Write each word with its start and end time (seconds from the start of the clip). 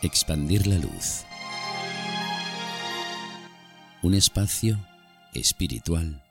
Expandir 0.00 0.68
la 0.68 0.78
luz. 0.78 1.24
Un 4.00 4.14
espacio 4.14 4.78
espiritual 5.34 6.22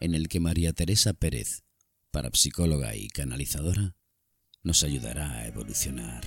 en 0.00 0.14
el 0.14 0.26
que 0.26 0.40
María 0.40 0.72
Teresa 0.72 1.12
Pérez, 1.12 1.62
parapsicóloga 2.12 2.96
y 2.96 3.08
canalizadora, 3.08 3.94
nos 4.62 4.84
ayudará 4.84 5.32
a 5.32 5.46
evolucionar. 5.46 6.24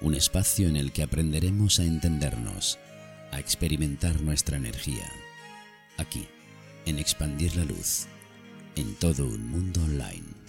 Un 0.00 0.14
espacio 0.14 0.68
en 0.68 0.76
el 0.76 0.92
que 0.92 1.02
aprenderemos 1.02 1.80
a 1.80 1.84
entendernos, 1.84 2.78
a 3.32 3.40
experimentar 3.40 4.20
nuestra 4.20 4.56
energía. 4.56 5.10
Aquí, 5.96 6.28
en 6.86 7.00
Expandir 7.00 7.56
la 7.56 7.64
Luz, 7.64 8.06
en 8.76 8.94
todo 8.94 9.26
un 9.26 9.50
mundo 9.50 9.82
online. 9.82 10.44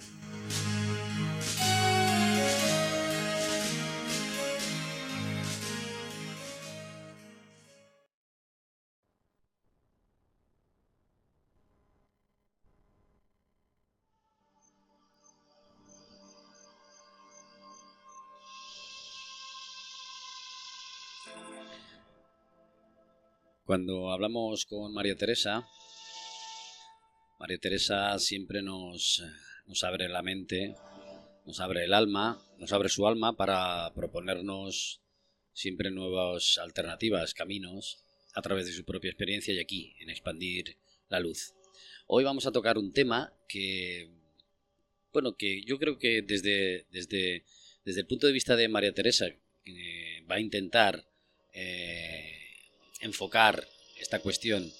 Cuando 23.66 24.12
hablamos 24.12 24.64
con 24.64 24.94
María 24.94 25.16
Teresa, 25.16 25.68
María 27.40 27.58
Teresa 27.58 28.16
siempre 28.20 28.62
nos, 28.62 29.24
abre 29.82 30.08
la 30.08 30.22
mente, 30.22 30.76
nos 31.44 31.58
abre 31.58 31.82
el 31.82 31.92
alma, 31.92 32.40
nos 32.58 32.72
abre 32.72 32.88
su 32.88 33.08
alma 33.08 33.36
para 33.36 33.92
proponernos 33.92 35.00
siempre 35.52 35.90
nuevas 35.90 36.58
alternativas, 36.58 37.34
caminos, 37.34 38.04
a 38.34 38.40
través 38.40 38.66
de 38.66 38.72
su 38.72 38.84
propia 38.84 39.10
experiencia 39.10 39.52
y 39.52 39.58
aquí, 39.58 39.96
en 39.98 40.10
expandir 40.10 40.76
la 41.08 41.18
luz. 41.18 41.52
Hoy 42.06 42.22
vamos 42.22 42.46
a 42.46 42.52
tocar 42.52 42.78
un 42.78 42.92
tema 42.92 43.32
que, 43.48 44.12
bueno, 45.12 45.34
que 45.34 45.64
yo 45.64 45.80
creo 45.80 45.98
que 45.98 46.22
desde, 46.22 46.86
desde, 46.92 47.42
desde 47.84 48.00
el 48.02 48.06
punto 48.06 48.28
de 48.28 48.32
vista 48.32 48.54
de 48.54 48.68
María 48.68 48.94
Teresa, 48.94 49.26
eh, 49.26 50.24
va 50.30 50.36
a 50.36 50.40
intentar 50.40 51.04
eh, 51.52 52.15
enfocar 53.00 53.66
esta 53.98 54.20
cuestión, 54.20 54.70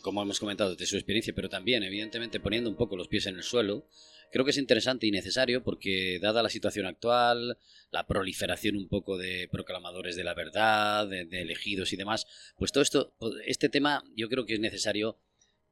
como 0.00 0.22
hemos 0.22 0.40
comentado, 0.40 0.74
de 0.74 0.86
su 0.86 0.96
experiencia, 0.96 1.34
pero 1.34 1.48
también, 1.48 1.82
evidentemente, 1.82 2.40
poniendo 2.40 2.70
un 2.70 2.76
poco 2.76 2.96
los 2.96 3.08
pies 3.08 3.26
en 3.26 3.36
el 3.36 3.42
suelo, 3.42 3.86
creo 4.32 4.44
que 4.44 4.50
es 4.50 4.58
interesante 4.58 5.06
y 5.06 5.10
necesario 5.10 5.62
porque, 5.62 6.18
dada 6.20 6.42
la 6.42 6.50
situación 6.50 6.86
actual, 6.86 7.58
la 7.90 8.06
proliferación 8.06 8.76
un 8.76 8.88
poco 8.88 9.18
de 9.18 9.48
proclamadores 9.50 10.16
de 10.16 10.24
la 10.24 10.34
verdad, 10.34 11.06
de, 11.08 11.28
elegidos 11.30 11.92
y 11.92 11.96
demás, 11.96 12.26
pues 12.58 12.72
todo 12.72 12.82
esto, 12.82 13.14
este 13.46 13.68
tema, 13.68 14.04
yo 14.14 14.28
creo 14.28 14.46
que 14.46 14.54
es 14.54 14.60
necesario 14.60 15.18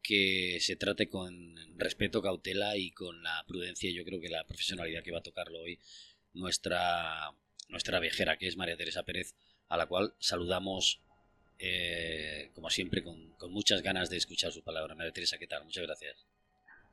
que 0.02 0.58
se 0.60 0.76
trate 0.76 1.08
con 1.08 1.56
respeto, 1.78 2.20
cautela 2.20 2.76
y 2.76 2.90
con 2.90 3.22
la 3.22 3.42
prudencia. 3.48 3.90
Yo 3.90 4.04
creo 4.04 4.20
que 4.20 4.28
la 4.28 4.44
profesionalidad 4.44 5.02
que 5.02 5.12
va 5.12 5.18
a 5.18 5.22
tocarlo 5.22 5.60
hoy 5.60 5.80
nuestra, 6.34 7.32
nuestra 7.70 8.00
viajera, 8.00 8.36
que 8.36 8.46
es 8.46 8.56
María 8.56 8.76
Teresa 8.76 9.02
Pérez, 9.04 9.34
a 9.68 9.78
la 9.78 9.86
cual 9.86 10.14
saludamos 10.18 11.00
eh, 11.58 12.50
como 12.54 12.70
siempre, 12.70 13.02
con, 13.02 13.34
muchas 13.50 13.82
ganas 13.82 14.10
de 14.10 14.16
escuchar 14.16 14.52
su 14.52 14.64
palabra. 14.64 14.94
María 14.94 15.12
Teresa, 15.12 15.36
¿qué 15.38 15.46
tal? 15.46 15.64
Muchas 15.64 15.84
gracias. 15.84 16.26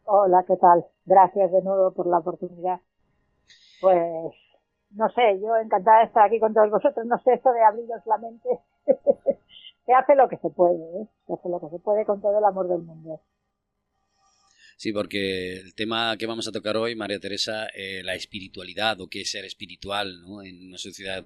Hola, 0.03 0.43
¿qué 0.47 0.55
tal? 0.57 0.85
Gracias 1.05 1.51
de 1.51 1.61
nuevo 1.61 1.93
por 1.93 2.07
la 2.07 2.19
oportunidad. 2.19 2.79
Pues, 3.79 4.33
no 4.91 5.09
sé, 5.09 5.39
yo 5.41 5.55
encantada 5.57 5.99
de 5.99 6.05
estar 6.05 6.25
aquí 6.25 6.39
con 6.39 6.53
todos 6.53 6.69
vosotros. 6.69 7.05
No 7.05 7.17
sé, 7.23 7.33
esto 7.33 7.51
de 7.51 7.63
abriros 7.63 8.01
la 8.05 8.17
mente, 8.17 8.50
se 9.85 9.94
hace 9.94 10.16
lo 10.16 10.27
que 10.27 10.38
se 10.38 10.50
puede, 10.50 11.01
¿eh? 11.01 11.07
se 11.25 11.33
hace 11.33 11.50
lo 11.50 11.59
que 11.59 11.69
se 11.69 11.79
puede 11.79 12.05
con 12.05 12.21
todo 12.21 12.38
el 12.38 12.45
amor 12.45 12.67
del 12.67 12.81
mundo. 12.81 13.21
Sí, 14.81 14.91
porque 14.91 15.57
el 15.57 15.75
tema 15.75 16.17
que 16.17 16.25
vamos 16.25 16.47
a 16.47 16.51
tocar 16.51 16.75
hoy, 16.75 16.95
María 16.95 17.19
Teresa, 17.19 17.67
eh, 17.75 18.01
la 18.03 18.16
espiritualidad 18.16 19.00
o 19.00 19.07
qué 19.07 19.21
es 19.21 19.29
ser 19.29 19.45
espiritual 19.45 20.21
¿no? 20.23 20.41
en 20.41 20.69
una 20.69 20.79
sociedad 20.79 21.23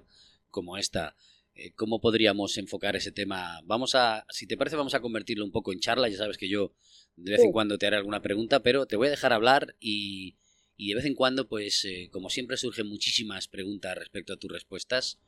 como 0.50 0.76
esta. 0.76 1.16
Eh, 1.56 1.72
cómo 1.74 2.00
podríamos 2.00 2.58
enfocar 2.58 2.96
ese 2.96 3.12
tema. 3.12 3.60
Vamos 3.64 3.94
a, 3.94 4.26
si 4.28 4.46
te 4.46 4.58
parece, 4.58 4.76
vamos 4.76 4.94
a 4.94 5.00
convertirlo 5.00 5.44
un 5.44 5.52
poco 5.52 5.72
en 5.72 5.80
charla. 5.80 6.08
Ya 6.08 6.18
sabes 6.18 6.36
que 6.36 6.48
yo 6.48 6.72
de 7.16 7.32
vez 7.32 7.40
en 7.40 7.52
cuando 7.52 7.78
te 7.78 7.86
haré 7.86 7.96
alguna 7.96 8.20
pregunta, 8.20 8.60
pero 8.60 8.86
te 8.86 8.96
voy 8.96 9.06
a 9.06 9.10
dejar 9.10 9.32
hablar 9.32 9.74
y, 9.80 10.36
y 10.76 10.90
de 10.90 10.96
vez 10.96 11.06
en 11.06 11.14
cuando, 11.14 11.48
pues, 11.48 11.84
eh, 11.86 12.10
como 12.12 12.28
siempre, 12.28 12.58
surgen 12.58 12.88
muchísimas 12.88 13.48
preguntas 13.48 13.96
respecto 13.96 14.34
a 14.34 14.36
tus 14.36 14.52
respuestas. 14.52 15.18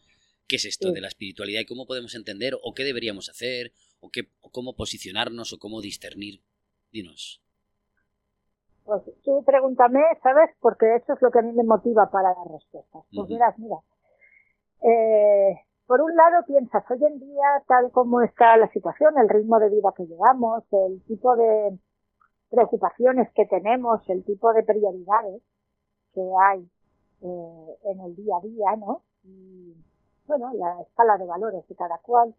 ¿Qué 0.46 0.56
es 0.56 0.64
esto 0.66 0.92
de 0.92 1.00
la 1.00 1.08
espiritualidad 1.08 1.60
y 1.60 1.66
cómo 1.66 1.86
podemos 1.86 2.14
entender 2.14 2.54
o 2.62 2.74
qué 2.74 2.84
deberíamos 2.84 3.28
hacer 3.28 3.72
o, 4.00 4.10
qué, 4.10 4.28
cómo 4.40 4.76
posicionarnos 4.76 5.52
o 5.52 5.58
cómo 5.58 5.80
discernir? 5.80 6.42
Dinos. 6.90 7.42
Pues 8.84 9.02
tú 9.22 9.44
pregúntame, 9.44 10.00
¿sabes? 10.22 10.50
Porque 10.60 10.86
eso 10.96 11.12
es 11.12 11.20
lo 11.20 11.30
que 11.30 11.40
a 11.40 11.42
mí 11.42 11.52
me 11.52 11.64
motiva 11.64 12.10
para 12.10 12.28
dar 12.28 12.48
respuestas. 12.50 13.02
Pues 13.12 13.28
mira, 13.28 13.54
eh, 14.82 15.67
por 15.88 16.02
un 16.02 16.14
lado 16.14 16.44
piensas, 16.46 16.84
hoy 16.90 17.02
en 17.02 17.18
día, 17.18 17.64
tal 17.66 17.90
como 17.92 18.20
está 18.20 18.58
la 18.58 18.70
situación, 18.72 19.16
el 19.16 19.26
ritmo 19.26 19.58
de 19.58 19.70
vida 19.70 19.90
que 19.96 20.04
llevamos, 20.04 20.62
el 20.70 21.02
tipo 21.04 21.34
de 21.34 21.78
preocupaciones 22.50 23.32
que 23.34 23.46
tenemos, 23.46 24.06
el 24.10 24.22
tipo 24.22 24.52
de 24.52 24.64
prioridades 24.64 25.42
que 26.12 26.20
hay 26.42 26.70
eh, 27.22 27.78
en 27.84 28.00
el 28.00 28.14
día 28.16 28.36
a 28.36 28.40
día, 28.40 28.76
¿no? 28.76 29.02
Y, 29.24 29.74
bueno, 30.26 30.52
la 30.52 30.78
escala 30.82 31.16
de 31.16 31.24
valores 31.24 31.66
de 31.66 31.74
cada 31.74 31.96
cual, 32.00 32.34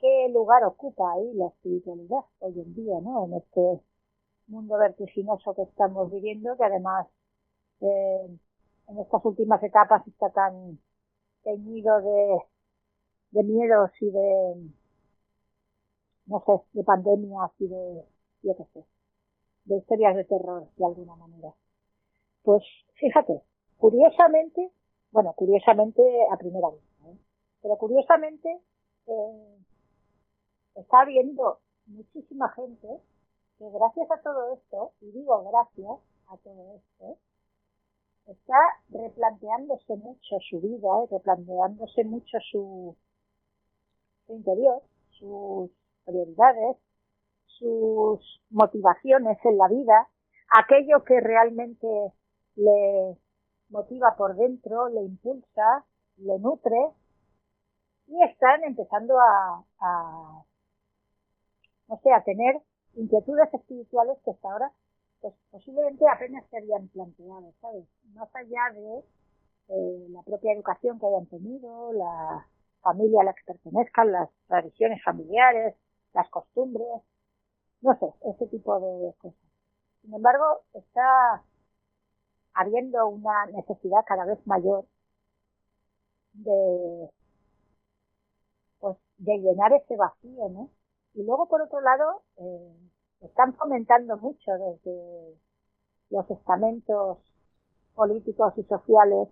qué 0.00 0.28
lugar 0.32 0.62
ocupa 0.62 1.12
ahí 1.14 1.34
la 1.34 1.48
espiritualidad 1.48 2.20
hoy 2.38 2.60
en 2.60 2.72
día, 2.72 3.00
¿no? 3.00 3.24
En 3.24 3.34
este 3.34 3.82
mundo 4.46 4.78
vertiginoso 4.78 5.56
que 5.56 5.62
estamos 5.62 6.08
viviendo, 6.12 6.56
que 6.56 6.64
además 6.64 7.08
eh, 7.80 8.38
en 8.86 8.98
estas 9.00 9.24
últimas 9.24 9.60
etapas 9.60 10.06
está 10.06 10.30
tan 10.30 10.78
teñido 11.44 12.00
de, 12.00 12.38
de 13.30 13.42
miedos 13.44 13.90
y 14.00 14.10
de, 14.10 14.70
no 16.26 16.42
sé, 16.44 16.60
de 16.72 16.84
pandemias 16.84 17.50
y 17.58 17.68
de, 17.68 18.04
yo 18.42 18.56
qué 18.56 18.64
sé, 18.72 18.84
de 19.66 19.76
historias 19.76 20.16
de 20.16 20.24
terror 20.24 20.66
de 20.76 20.84
alguna 20.84 21.14
manera. 21.16 21.54
Pues 22.42 22.62
fíjate, 22.94 23.42
curiosamente, 23.78 24.72
bueno, 25.12 25.32
curiosamente 25.34 26.02
a 26.32 26.36
primera 26.36 26.70
vista, 26.70 27.10
¿eh? 27.10 27.18
pero 27.62 27.76
curiosamente 27.76 28.60
eh, 29.06 29.56
está 30.74 31.02
habiendo 31.02 31.60
muchísima 31.86 32.48
gente 32.50 32.88
que 33.58 33.70
gracias 33.70 34.10
a 34.10 34.20
todo 34.22 34.54
esto, 34.54 34.92
y 35.00 35.12
digo 35.12 35.42
gracias 35.50 36.00
a 36.28 36.36
todo 36.38 36.76
esto, 36.76 37.18
está 38.26 38.58
replanteándose 38.90 39.96
mucho 39.96 40.38
su 40.48 40.60
vida, 40.60 40.88
¿eh? 41.02 41.08
replanteándose 41.10 42.04
mucho 42.04 42.38
su, 42.50 42.96
interior, 44.28 44.82
sus 45.18 45.70
prioridades, 46.04 46.76
sus 47.46 48.40
motivaciones 48.50 49.38
en 49.44 49.58
la 49.58 49.68
vida, 49.68 50.08
aquello 50.50 51.04
que 51.04 51.20
realmente 51.20 51.86
le 52.56 53.16
motiva 53.68 54.14
por 54.16 54.36
dentro, 54.36 54.88
le 54.88 55.02
impulsa, 55.02 55.84
le 56.16 56.38
nutre, 56.38 56.90
y 58.06 58.22
están 58.22 58.64
empezando 58.64 59.18
a, 59.18 59.64
a 59.80 60.44
no 61.88 62.00
sé, 62.02 62.12
a 62.12 62.22
tener 62.22 62.60
inquietudes 62.94 63.52
espirituales 63.52 64.18
que 64.24 64.30
hasta 64.30 64.52
ahora 64.52 64.72
pues 65.24 65.34
posiblemente 65.50 66.04
apenas 66.06 66.44
se 66.50 66.58
habían 66.58 66.86
planteado, 66.88 67.54
¿sabes? 67.62 67.86
Más 68.12 68.28
allá 68.36 68.60
de 68.74 68.98
eh, 69.68 70.06
la 70.10 70.22
propia 70.22 70.52
educación 70.52 70.98
que 70.98 71.06
hayan 71.06 71.24
tenido, 71.28 71.94
la 71.94 72.46
familia 72.82 73.22
a 73.22 73.24
la 73.24 73.32
que 73.32 73.42
pertenezcan, 73.46 74.12
las 74.12 74.28
tradiciones 74.48 75.02
familiares, 75.02 75.76
las 76.12 76.28
costumbres, 76.28 76.86
no 77.80 77.98
sé, 77.98 78.06
ese 78.28 78.46
tipo 78.48 78.78
de 78.78 79.14
cosas. 79.14 79.40
Sin 80.02 80.12
embargo, 80.12 80.60
está 80.74 81.42
habiendo 82.52 83.08
una 83.08 83.46
necesidad 83.46 84.04
cada 84.06 84.26
vez 84.26 84.46
mayor 84.46 84.84
de 86.34 87.10
pues 88.78 88.98
de 89.16 89.38
llenar 89.38 89.72
ese 89.72 89.96
vacío, 89.96 90.50
¿no? 90.50 90.68
Y 91.14 91.22
luego, 91.24 91.48
por 91.48 91.62
otro 91.62 91.80
lado, 91.80 92.22
eh, 92.36 92.76
están 93.26 93.54
fomentando 93.54 94.16
mucho 94.18 94.52
desde 94.52 95.38
los 96.10 96.30
estamentos 96.30 97.18
políticos 97.94 98.52
y 98.56 98.64
sociales 98.64 99.28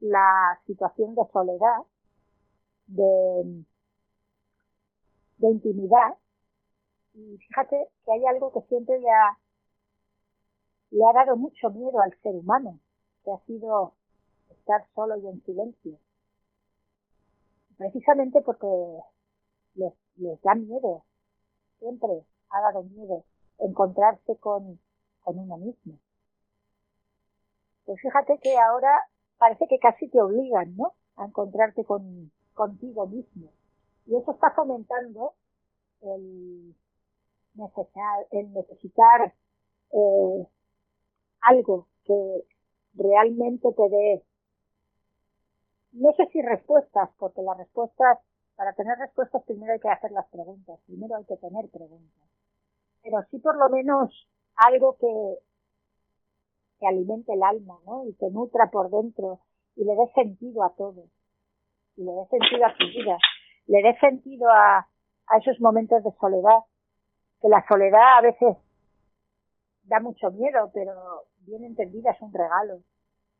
la 0.00 0.60
situación 0.66 1.14
de 1.14 1.22
soledad, 1.32 1.78
de, 2.86 3.64
de 5.38 5.48
intimidad. 5.48 6.16
Y 7.14 7.36
fíjate 7.38 7.88
que 8.04 8.12
hay 8.12 8.26
algo 8.26 8.52
que 8.52 8.62
siempre 8.68 8.98
le 9.00 9.10
ha, 9.10 9.38
le 10.90 11.04
ha 11.04 11.12
dado 11.12 11.36
mucho 11.36 11.70
miedo 11.70 12.00
al 12.00 12.16
ser 12.22 12.34
humano, 12.36 12.78
que 13.24 13.32
ha 13.32 13.38
sido 13.46 13.94
estar 14.50 14.86
solo 14.94 15.16
y 15.16 15.26
en 15.26 15.42
silencio. 15.44 15.98
Precisamente 17.76 18.40
porque 18.42 18.66
les, 19.74 19.94
les 20.16 20.40
da 20.42 20.54
miedo, 20.54 21.04
siempre 21.78 22.24
ha 22.50 22.60
dado 22.60 22.82
miedo 22.84 23.24
encontrarse 23.58 24.36
con, 24.38 24.78
con 25.22 25.38
uno 25.38 25.56
mismo. 25.58 25.98
Pues 27.84 28.00
fíjate 28.00 28.38
que 28.42 28.56
ahora 28.58 28.90
parece 29.38 29.66
que 29.68 29.78
casi 29.78 30.08
te 30.08 30.20
obligan, 30.20 30.76
¿no? 30.76 30.94
A 31.16 31.24
encontrarte 31.26 31.84
con, 31.84 32.30
contigo 32.54 33.06
mismo. 33.06 33.50
Y 34.06 34.16
eso 34.16 34.32
está 34.32 34.50
fomentando 34.50 35.34
el 36.02 36.74
necesitar, 37.54 38.26
el 38.30 38.52
necesitar 38.52 39.34
eh, 39.92 40.46
algo 41.40 41.86
que 42.04 42.44
realmente 42.94 43.72
te 43.72 43.88
dé, 43.88 44.24
no 45.92 46.12
sé 46.12 46.26
si 46.32 46.42
respuestas, 46.42 47.10
porque 47.18 47.42
las 47.42 47.56
respuestas, 47.58 48.18
para 48.56 48.72
tener 48.74 48.98
respuestas 48.98 49.42
primero 49.44 49.72
hay 49.72 49.80
que 49.80 49.88
hacer 49.88 50.10
las 50.12 50.26
preguntas, 50.28 50.78
primero 50.86 51.16
hay 51.16 51.24
que 51.24 51.36
tener 51.36 51.68
preguntas, 51.70 52.28
pero 53.02 53.18
sí 53.30 53.38
por 53.38 53.56
lo 53.56 53.68
menos 53.68 54.28
algo 54.56 54.96
que, 54.98 55.38
que 56.80 56.86
alimente 56.86 57.32
el 57.32 57.42
alma, 57.42 57.78
¿no? 57.86 58.04
Y 58.06 58.14
que 58.14 58.30
nutra 58.30 58.70
por 58.70 58.90
dentro 58.90 59.40
y 59.76 59.84
le 59.84 59.94
dé 59.94 60.10
sentido 60.14 60.64
a 60.64 60.74
todo, 60.74 61.04
y 61.96 62.04
le 62.04 62.12
dé 62.12 62.26
sentido 62.30 62.66
a 62.66 62.74
tu 62.74 62.86
vida, 62.86 63.16
le 63.66 63.82
dé 63.82 63.98
sentido 64.00 64.48
a, 64.50 64.78
a 65.28 65.36
esos 65.38 65.60
momentos 65.60 66.02
de 66.02 66.10
soledad, 66.20 66.64
que 67.40 67.48
la 67.48 67.64
soledad 67.68 68.18
a 68.18 68.22
veces 68.22 68.56
da 69.84 70.00
mucho 70.00 70.30
miedo, 70.30 70.70
pero 70.72 70.92
bien 71.40 71.64
entendida 71.64 72.12
es 72.12 72.20
un 72.20 72.32
regalo. 72.32 72.80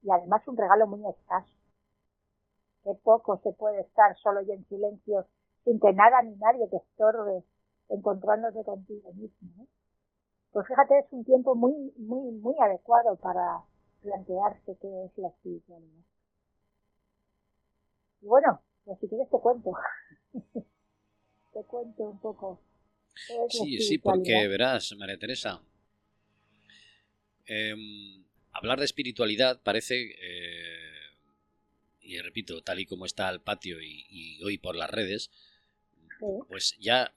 Y 0.03 0.11
además 0.11 0.47
un 0.47 0.57
regalo 0.57 0.87
muy 0.87 1.09
escaso. 1.11 1.53
Qué 2.85 2.95
poco 3.03 3.39
se 3.39 3.53
puede 3.53 3.81
estar 3.81 4.17
solo 4.19 4.43
y 4.43 4.53
en 4.53 4.65
silencio 4.67 5.27
sin 5.65 5.81
que 5.81 5.93
nada 5.93 6.23
ni 6.23 6.37
nadie 6.37 6.69
te 6.69 6.77
estorbe 6.77 7.43
encontrándote 7.89 8.63
contigo 8.65 9.13
mismo. 9.15 9.67
Pues 10.53 10.67
fíjate, 10.67 10.99
es 10.99 11.07
un 11.11 11.25
tiempo 11.25 11.55
muy, 11.55 11.93
muy, 11.97 12.33
muy 12.33 12.55
adecuado 12.61 13.17
para 13.17 13.63
plantearse 14.03 14.77
qué 14.81 15.05
es 15.05 15.19
la 15.19 15.29
espiritualidad. 15.29 16.05
Y 18.21 18.27
bueno, 18.27 18.63
pues 18.85 18.99
si 19.01 19.09
quieres 19.09 19.29
te 19.31 19.39
cuento. 19.39 19.73
te 21.53 21.65
cuento 21.65 22.03
un 22.05 22.19
poco. 22.21 22.61
Sí, 23.49 23.79
sí, 23.79 23.99
porque 23.99 24.47
verás, 24.47 24.95
María 24.97 25.19
Teresa, 25.19 25.61
Em, 27.49 28.23
hablar 28.53 28.79
de 28.79 28.85
espiritualidad 28.85 29.63
parece, 29.63 30.15
eh, 30.21 31.01
y 32.03 32.19
repito, 32.21 32.61
tal 32.63 32.79
y 32.79 32.85
como 32.85 33.07
está 33.07 33.31
el 33.31 33.41
patio 33.41 33.81
y, 33.83 34.39
hoy 34.45 34.59
por 34.59 34.77
las 34.77 34.91
redes, 34.91 35.31
pues 36.49 36.77
ya... 36.79 37.13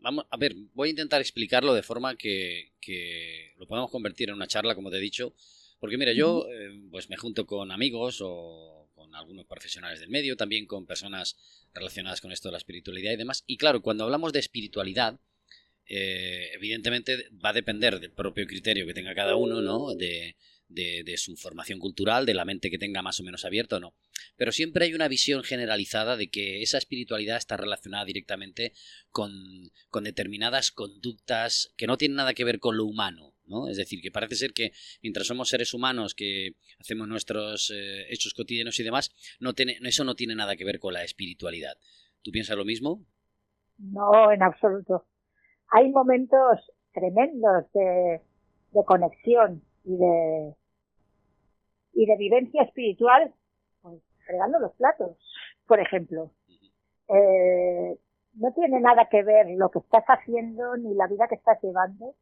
Vamos, 0.00 0.26
a 0.30 0.36
ver, 0.36 0.54
voy 0.74 0.88
a 0.88 0.90
intentar 0.90 1.20
explicarlo 1.20 1.74
de 1.74 1.82
forma 1.82 2.16
que, 2.16 2.72
lo 3.58 3.66
podamos 3.66 3.90
convertir 3.90 4.30
en 4.30 4.36
una 4.36 4.46
charla, 4.46 4.74
como 4.74 4.90
te 4.90 4.96
he 4.96 5.00
dicho, 5.00 5.34
porque 5.78 5.98
mira, 5.98 6.12
yo 6.12 6.46
eh, 6.50 6.80
pues 6.90 7.08
me 7.08 7.16
junto 7.16 7.46
con 7.46 7.70
amigos 7.70 8.20
o 8.22 8.88
con 8.94 9.14
algunos 9.14 9.46
profesionales 9.46 10.00
del 10.00 10.10
medio, 10.10 10.36
también 10.36 10.66
con 10.66 10.86
personas 10.86 11.36
relacionadas 11.72 12.20
con 12.20 12.32
esto 12.32 12.48
de 12.48 12.52
la 12.52 12.58
espiritualidad 12.58 13.12
y 13.12 13.16
demás. 13.16 13.44
Y 13.46 13.56
claro, 13.56 13.82
cuando 13.82 14.04
hablamos 14.04 14.32
de 14.32 14.40
espiritualidad, 14.40 15.18
eh, 15.86 16.50
evidentemente 16.54 17.28
va 17.44 17.50
a 17.50 17.54
depender 17.54 17.98
del 17.98 18.12
propio 18.12 18.46
criterio 18.46 18.86
que 18.86 18.94
tenga 18.94 19.14
cada 19.14 19.36
uno, 19.36 19.60
¿no? 19.60 19.94
De, 19.94 20.36
su 21.16 21.36
formación 21.36 21.78
cultural, 21.78 22.26
de 22.26 22.34
la 22.34 22.44
mente 22.44 22.70
que 22.70 22.78
tenga 22.78 23.02
más 23.02 23.20
o 23.20 23.22
menos 23.22 23.44
abierta 23.44 23.76
o 23.76 23.80
no. 23.80 23.94
Pero 24.36 24.52
siempre 24.52 24.84
hay 24.84 24.94
una 24.94 25.08
visión 25.08 25.42
generalizada 25.42 26.16
de 26.16 26.28
que 26.28 26.62
esa 26.62 26.78
espiritualidad 26.78 27.36
está 27.36 27.56
relacionada 27.56 28.04
directamente 28.04 28.72
con, 29.10 29.70
determinadas 30.02 30.70
conductas 30.70 31.72
que 31.76 31.86
no 31.86 31.96
tienen 31.96 32.16
nada 32.16 32.34
que 32.34 32.44
ver 32.44 32.58
con 32.58 32.76
lo 32.76 32.84
humano, 32.84 33.34
¿no? 33.46 33.68
Es 33.68 33.76
decir, 33.76 34.00
que 34.00 34.10
parece 34.10 34.36
ser 34.36 34.52
que 34.52 34.72
mientras 35.02 35.26
somos 35.26 35.48
seres 35.48 35.74
humanos 35.74 36.14
que 36.14 36.56
hacemos 36.78 37.08
nuestros 37.08 37.70
eh, 37.74 38.06
hechos 38.10 38.34
cotidianos 38.34 38.78
y 38.80 38.84
demás, 38.84 39.12
no 39.40 39.54
tiene, 39.54 39.78
eso 39.82 40.04
no 40.04 40.14
tiene 40.14 40.34
nada 40.34 40.56
que 40.56 40.64
ver 40.64 40.78
con 40.78 40.94
la 40.94 41.04
espiritualidad. 41.04 41.76
¿Tú 42.22 42.30
piensas 42.30 42.56
lo 42.56 42.64
mismo? 42.64 43.04
No, 43.78 44.30
en 44.32 44.42
absoluto 44.42 45.06
hay 45.70 45.88
momentos 45.90 46.72
tremendos 46.92 47.64
de, 47.72 48.20
conexión 48.84 49.62
y 49.84 49.96
de 49.96 50.54
y 51.92 52.06
de 52.06 52.16
vivencia 52.16 52.62
espiritual 52.62 53.34
pues, 53.82 54.02
fregando 54.26 54.58
los 54.58 54.72
platos 54.74 55.16
por 55.66 55.78
ejemplo. 55.78 56.32
Eh, 57.08 57.98
no 58.34 58.52
tiene 58.54 58.80
nada 58.80 59.08
que 59.08 59.22
ver 59.22 59.46
lo 59.56 59.70
que 59.70 59.78
estás 59.78 60.04
haciendo 60.06 60.76
ni 60.76 60.94
la 60.94 61.06
vida 61.06 61.28
que 61.28 61.36
estás 61.36 61.62
llevando 61.62 62.14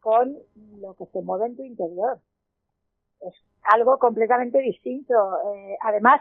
con 0.00 0.36
lo 0.80 0.94
que 0.94 1.06
se 1.06 1.22
mueve 1.22 1.46
en 1.46 1.56
tu 1.56 1.64
interior. 1.64 2.20
Es 3.20 3.34
algo 3.62 3.98
completamente 3.98 4.58
distinto. 4.58 5.14
Eh, 5.54 5.78
además 5.80 6.20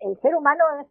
el 0.00 0.18
ser 0.20 0.34
humano 0.34 0.64
es 0.80 0.88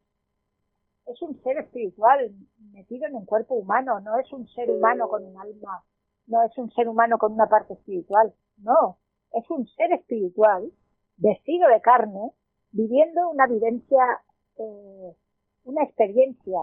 es 1.07 1.21
un 1.21 1.41
ser 1.41 1.57
espiritual 1.57 2.31
metido 2.71 3.07
en 3.07 3.15
un 3.15 3.25
cuerpo 3.25 3.55
humano, 3.55 3.99
no 3.99 4.19
es 4.19 4.31
un 4.31 4.47
ser 4.49 4.69
humano 4.69 5.09
con 5.09 5.25
un 5.25 5.37
alma, 5.39 5.83
no 6.27 6.43
es 6.43 6.57
un 6.57 6.71
ser 6.71 6.87
humano 6.87 7.17
con 7.17 7.33
una 7.33 7.47
parte 7.47 7.73
espiritual, 7.73 8.33
no, 8.57 8.97
es 9.33 9.49
un 9.49 9.67
ser 9.67 9.91
espiritual 9.93 10.71
vestido 11.17 11.67
de 11.69 11.81
carne, 11.81 12.31
viviendo 12.71 13.29
una 13.29 13.47
vivencia, 13.47 14.21
eh, 14.57 15.15
una 15.63 15.83
experiencia 15.83 16.59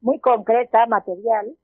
muy 0.00 0.20
concreta, 0.20 0.86
material, 0.86 1.56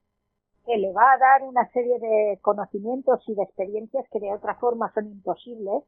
que 0.65 0.77
le 0.79 0.93
va 0.93 1.12
a 1.12 1.19
dar 1.19 1.43
una 1.43 1.69
serie 1.73 1.99
de 1.99 2.39
conocimientos 2.41 3.23
y 3.29 3.35
de 3.35 3.43
experiencias 3.43 4.06
que 4.11 4.21
de 4.21 4.33
otra 4.33 4.55
forma 4.56 4.93
son 4.94 5.06
imposibles, 5.06 5.83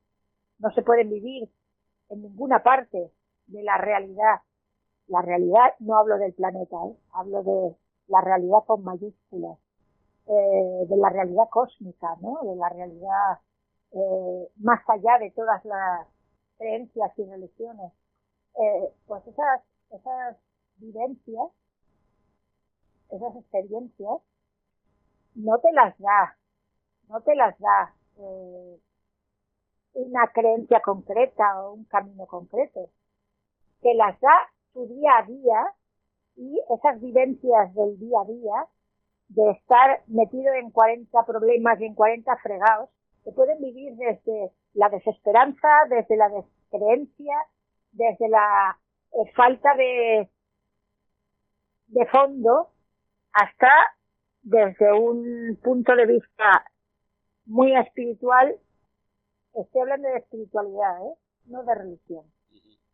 no 0.58 0.70
se 0.72 0.82
pueden 0.82 1.10
vivir 1.10 1.48
en 2.10 2.22
ninguna 2.22 2.62
parte 2.62 3.10
de 3.46 3.62
la 3.62 3.78
realidad 3.78 4.40
la 5.08 5.22
realidad, 5.22 5.74
no 5.80 5.96
hablo 5.98 6.18
del 6.18 6.32
planeta, 6.32 6.76
¿eh? 6.86 6.96
hablo 7.12 7.42
de 7.42 7.76
la 8.08 8.20
realidad 8.20 8.64
con 8.66 8.82
mayúsculas, 8.82 9.58
eh, 10.26 10.86
de 10.88 10.96
la 10.96 11.10
realidad 11.10 11.44
cósmica, 11.50 12.16
¿no? 12.20 12.38
De 12.42 12.56
la 12.56 12.68
realidad 12.70 13.38
eh, 13.94 14.48
más 14.56 14.80
allá 14.88 15.18
de 15.18 15.30
todas 15.30 15.64
las 15.64 16.06
creencias 16.58 17.18
y 17.18 17.24
religiones. 17.24 17.92
Eh, 18.56 18.92
pues 19.06 19.26
esas, 19.26 19.62
esas 19.90 20.36
vivencias, 20.76 21.50
esas 23.10 23.36
experiencias, 23.36 24.20
no 25.34 25.58
te 25.58 25.72
las 25.72 25.98
da, 25.98 26.36
no 27.08 27.20
te 27.20 27.34
las 27.34 27.58
da 27.58 27.94
eh, 28.18 28.80
una 29.94 30.28
creencia 30.32 30.80
concreta 30.80 31.62
o 31.62 31.72
un 31.74 31.84
camino 31.84 32.26
concreto. 32.26 32.90
Te 33.80 33.94
las 33.94 34.18
da 34.20 34.50
tu 34.72 34.86
día 34.86 35.18
a 35.18 35.22
día 35.26 35.74
y 36.36 36.60
esas 36.70 37.00
vivencias 37.00 37.74
del 37.74 37.98
día 37.98 38.20
a 38.20 38.24
día 38.24 38.66
de 39.28 39.50
estar 39.52 40.02
metido 40.06 40.52
en 40.54 40.70
40 40.70 41.24
problemas 41.24 41.80
y 41.80 41.86
en 41.86 41.94
40 41.94 42.36
fregados, 42.38 42.90
se 43.24 43.32
pueden 43.32 43.60
vivir 43.60 43.94
desde 43.96 44.52
la 44.74 44.88
desesperanza, 44.90 45.68
desde 45.88 46.16
la 46.16 46.28
descreencia, 46.28 47.34
desde 47.92 48.28
la 48.28 48.78
eh, 49.12 49.32
falta 49.34 49.74
de, 49.76 50.28
de 51.86 52.06
fondo, 52.06 52.70
hasta 53.32 53.70
desde 54.42 54.92
un 54.92 55.58
punto 55.62 55.96
de 55.96 56.06
vista 56.06 56.64
muy 57.46 57.74
espiritual, 57.76 58.56
estoy 59.54 59.80
hablando 59.82 60.08
de 60.08 60.18
espiritualidad, 60.18 61.06
¿eh? 61.06 61.14
no 61.46 61.64
de 61.64 61.74
religión, 61.74 62.24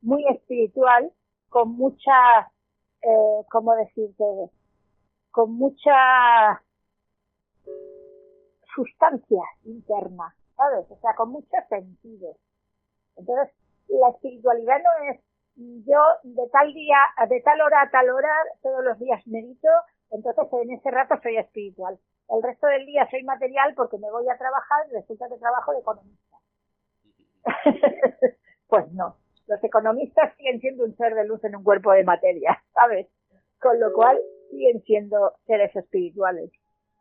muy 0.01 0.25
espiritual, 0.29 1.13
con 1.49 1.73
mucha, 1.73 2.53
eh, 3.03 3.45
¿cómo 3.51 3.75
decirte? 3.75 4.25
Con 5.33 5.55
mucha 5.55 6.63
sustancia 8.75 9.43
interna, 9.65 10.35
¿sabes? 10.57 10.91
O 10.91 10.97
sea, 11.01 11.15
con 11.15 11.31
mucho 11.31 11.57
sentido. 11.69 12.37
Entonces, 13.17 13.55
la 13.89 14.09
espiritualidad 14.11 14.79
no 14.79 15.11
es 15.11 15.21
yo 15.87 16.01
de 16.23 16.49
tal 16.51 16.73
día, 16.73 16.99
de 17.29 17.41
tal 17.43 17.61
hora 17.61 17.83
a 17.83 17.91
tal 17.91 18.09
hora, 18.11 18.33
todos 18.63 18.85
los 18.85 18.99
días 18.99 19.27
medito, 19.27 19.69
entonces 20.11 20.45
en 20.53 20.71
ese 20.73 20.91
rato 20.91 21.17
soy 21.23 21.37
espiritual. 21.37 21.99
El 22.29 22.43
resto 22.43 22.67
del 22.69 22.87
día 22.87 23.09
soy 23.11 23.25
material 23.25 23.75
porque 23.75 23.99
me 23.99 24.11
voy 24.11 24.29
a 24.29 24.39
trabajar 24.39 24.87
y 24.89 24.95
resulta 24.95 25.29
que 25.29 25.37
trabajo 25.37 25.73
de 25.73 25.81
economista. 25.81 26.37
pues 28.69 28.93
no 28.93 29.17
los 29.51 29.65
economistas 29.65 30.33
siguen 30.37 30.61
siendo 30.61 30.85
un 30.85 30.97
ser 30.97 31.15
de 31.15 31.25
luz 31.27 31.43
en 31.43 31.57
un 31.57 31.65
cuerpo 31.65 31.93
de 31.93 32.05
materia, 32.05 32.63
¿sabes? 32.73 33.09
Con 33.61 33.81
lo 33.81 33.93
cual 33.93 34.19
siguen 34.49 34.81
siendo 34.85 35.35
seres 35.47 35.75
espirituales. 35.75 36.51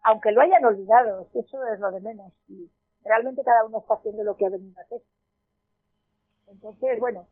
Aunque 0.04 0.32
lo 0.32 0.42
hayan 0.42 0.64
olvidado, 0.64 1.30
eso 1.34 1.58
es 1.74 1.80
lo 1.80 1.92
de 1.92 2.02
menos. 2.02 2.34
Y 2.48 2.70
realmente 3.04 3.42
cada 3.44 3.66
uno 3.66 3.80
está 3.80 3.96
haciendo 3.96 4.24
lo 4.24 4.36
que 4.36 4.46
ha 4.46 4.50
venido 4.50 4.80
a 4.80 4.84
hacer. 4.84 5.02
Entonces, 6.48 7.00
bueno, 7.00 7.28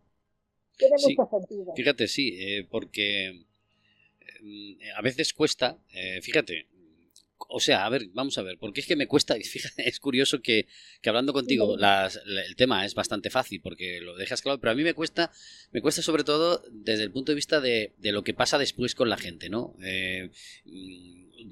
tiene 0.78 0.96
mucho 1.02 1.30
sentido. 1.30 1.74
Fíjate, 1.76 2.08
sí, 2.08 2.38
eh, 2.40 2.68
porque 2.70 3.46
mm, 4.42 4.74
a 4.98 5.02
veces 5.02 5.34
cuesta, 5.34 5.78
eh, 5.94 6.22
fíjate, 6.22 6.68
o 7.48 7.60
sea, 7.60 7.86
a 7.86 7.90
ver, 7.90 8.08
vamos 8.14 8.38
a 8.38 8.44
ver, 8.44 8.58
porque 8.58 8.82
es 8.82 8.88
que 8.88 8.96
me 8.96 9.08
cuesta, 9.08 9.36
fíjate, 9.44 9.88
es 9.88 10.00
curioso 10.00 10.42
que, 10.42 10.68
que 11.02 11.10
hablando 11.10 11.34
contigo 11.34 11.78
el 11.78 12.56
tema 12.56 12.86
es 12.86 12.94
bastante 12.94 13.30
fácil 13.30 13.62
porque 13.62 14.02
lo 14.02 14.16
dejas 14.16 14.42
claro, 14.42 14.60
pero 14.60 14.72
a 14.72 14.76
mí 14.76 14.84
me 14.84 14.94
cuesta, 14.94 15.32
me 15.72 15.82
cuesta 15.82 16.02
sobre 16.02 16.24
todo 16.24 16.64
desde 16.72 17.04
el 17.04 17.12
punto 17.12 17.32
de 17.32 17.36
vista 17.36 17.62
de, 17.62 17.94
de 17.98 18.12
lo 18.12 18.24
que 18.24 18.34
pasa 18.34 18.58
después 18.58 18.96
con 18.96 19.10
la 19.10 19.18
gente, 19.18 19.50
¿no? 19.50 19.76
Eh, 19.84 20.30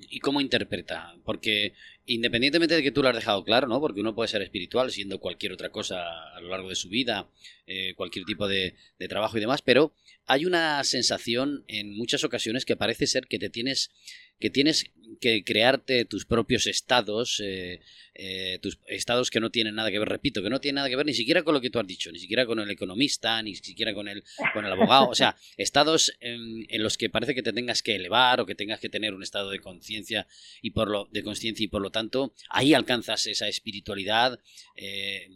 y 0.10 0.20
cómo 0.20 0.42
interpreta, 0.42 1.16
porque 1.24 1.74
independientemente 2.06 2.76
de 2.76 2.84
que 2.84 2.92
tú 2.92 3.02
lo 3.02 3.10
has 3.10 3.16
dejado 3.16 3.44
claro, 3.44 3.68
¿no? 3.68 3.80
Porque 3.80 4.02
uno 4.02 4.16
puede 4.16 4.28
ser 4.28 4.42
espiritual 4.42 4.92
siendo 4.92 5.20
cualquier 5.20 5.54
otra 5.54 5.70
cosa 5.70 6.04
a 6.36 6.40
lo 6.42 6.50
largo 6.50 6.70
de 6.70 6.76
su 6.76 6.90
vida, 6.90 7.30
eh, 7.68 7.94
cualquier 7.96 8.26
tipo 8.26 8.48
de, 8.48 8.76
de, 9.00 9.08
trabajo 9.08 9.38
y 9.38 9.42
demás, 9.42 9.62
pero 9.62 9.94
hay 10.26 10.46
una 10.46 10.84
sensación 10.84 11.64
en 11.68 11.96
muchas 11.96 12.24
ocasiones 12.24 12.66
que 12.66 12.76
parece 12.76 13.08
ser 13.08 13.28
que 13.28 13.40
te 13.40 13.50
tienes 13.50 13.92
que 14.40 14.50
tienes 14.50 14.92
que 15.20 15.44
crearte 15.44 16.06
tus 16.06 16.26
propios 16.26 16.68
estados, 16.68 17.42
eh, 17.44 17.82
eh, 18.14 18.60
tus 18.62 18.80
estados 18.88 19.30
que 19.30 19.40
no 19.40 19.50
tienen 19.50 19.76
nada 19.76 19.92
que 19.92 20.00
ver, 20.00 20.10
repito, 20.10 20.42
que 20.42 20.50
no 20.50 20.60
tienen 20.60 20.76
nada 20.76 20.90
que 20.90 20.96
ver 20.96 21.06
ni 21.06 21.14
siquiera 21.14 21.44
con 21.44 21.54
lo 21.54 21.62
que 21.62 21.70
tú 21.70 21.80
has 21.80 21.88
dicho, 21.88 22.12
ni 22.12 22.20
siquiera 22.20 22.46
con 22.46 22.60
el 22.60 22.70
economista, 22.70 23.42
ni 23.42 23.56
siquiera 23.56 23.94
con 23.94 24.08
el, 24.08 24.24
con 24.54 24.66
el 24.66 24.72
abogado, 24.72 25.10
o 25.10 25.16
sea, 25.16 25.36
estados 25.58 26.16
en, 26.20 26.66
los 26.82 26.98
que 26.98 27.10
parece 27.10 27.34
que 27.34 27.44
te 27.44 27.54
tengas 27.54 27.82
que 27.82 27.96
elevar 27.96 28.40
o 28.40 28.46
que 28.46 28.56
tengas 28.56 28.80
que 28.80 28.90
tener 28.90 29.14
un 29.14 29.24
estado 29.24 29.50
de 29.50 29.60
conciencia 29.60 30.28
y 30.62 30.72
por 30.72 30.90
lo 30.90 31.06
de 31.06 31.24
conciencia 31.24 31.64
y 31.64 31.68
por 31.68 31.82
lo 31.82 31.92
tanto 31.92 32.34
ahí 32.50 32.74
alcanzas 32.74 33.26
esa 33.28 33.48
espiritualidad. 33.48 34.40
Eh, 34.76 35.30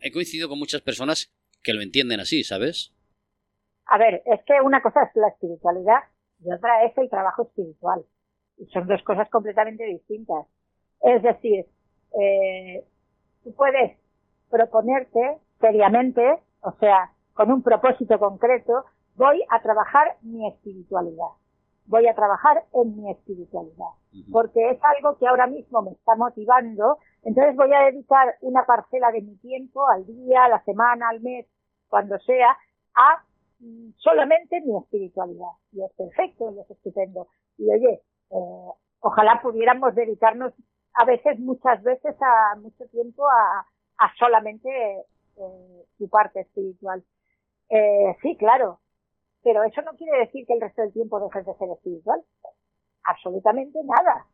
he 0.00 0.12
coincidido 0.12 0.48
con 0.48 0.58
muchas 0.58 0.80
personas 0.82 1.32
que 1.62 1.72
lo 1.72 1.82
entienden 1.82 2.20
así, 2.20 2.44
¿sabes? 2.44 2.92
A 3.86 3.98
ver, 3.98 4.22
es 4.26 4.40
que 4.46 4.60
una 4.62 4.82
cosa 4.82 5.04
es 5.04 5.10
la 5.14 5.28
espiritualidad 5.28 6.00
y 6.44 6.52
otra 6.52 6.84
es 6.84 6.96
el 6.98 7.08
trabajo 7.08 7.44
espiritual 7.44 8.04
son 8.66 8.86
dos 8.86 9.02
cosas 9.02 9.28
completamente 9.30 9.84
distintas. 9.84 10.46
Es 11.00 11.22
decir, 11.22 11.66
eh, 12.20 12.84
tú 13.42 13.54
puedes 13.54 13.98
proponerte 14.50 15.38
seriamente, 15.60 16.42
o 16.60 16.72
sea, 16.72 17.10
con 17.34 17.50
un 17.50 17.62
propósito 17.62 18.18
concreto, 18.18 18.84
voy 19.16 19.42
a 19.50 19.60
trabajar 19.62 20.16
mi 20.22 20.46
espiritualidad. 20.48 21.28
Voy 21.86 22.06
a 22.06 22.14
trabajar 22.14 22.64
en 22.74 22.96
mi 22.96 23.10
espiritualidad. 23.10 23.92
Porque 24.30 24.70
es 24.70 24.78
algo 24.82 25.16
que 25.18 25.26
ahora 25.26 25.46
mismo 25.46 25.82
me 25.82 25.92
está 25.92 26.14
motivando. 26.16 26.98
Entonces 27.22 27.56
voy 27.56 27.72
a 27.72 27.86
dedicar 27.86 28.36
una 28.42 28.64
parcela 28.64 29.10
de 29.10 29.22
mi 29.22 29.36
tiempo, 29.36 29.86
al 29.88 30.06
día, 30.06 30.44
a 30.44 30.48
la 30.48 30.62
semana, 30.64 31.08
al 31.08 31.20
mes, 31.20 31.46
cuando 31.88 32.18
sea, 32.20 32.56
a 32.94 33.24
mm, 33.60 33.90
solamente 33.96 34.60
mi 34.60 34.76
espiritualidad. 34.76 35.52
Y 35.72 35.82
es 35.82 35.92
perfecto 35.94 36.52
y 36.52 36.60
es 36.60 36.70
estupendo. 36.70 37.26
Y 37.58 37.68
oye, 37.70 38.02
eh, 38.32 38.72
ojalá 39.00 39.40
pudiéramos 39.42 39.94
dedicarnos 39.94 40.52
a 40.94 41.04
veces, 41.04 41.38
muchas 41.38 41.82
veces, 41.82 42.14
a 42.20 42.56
mucho 42.56 42.86
tiempo 42.88 43.26
a, 43.28 43.66
solamente 44.18 44.68
eh, 45.36 45.84
su 45.96 46.08
parte 46.08 46.40
espiritual. 46.40 47.04
Eh, 47.68 48.16
sí, 48.20 48.36
claro, 48.36 48.80
pero 49.42 49.62
eso 49.64 49.80
no 49.82 49.92
quiere 49.96 50.18
decir 50.18 50.46
que 50.46 50.54
el 50.54 50.60
resto 50.60 50.82
del 50.82 50.92
tiempo 50.92 51.20
dejes 51.20 51.46
de 51.46 51.54
ser 51.54 51.70
espiritual. 51.70 52.22
Absolutamente 53.04 53.78
nada. 53.84 54.26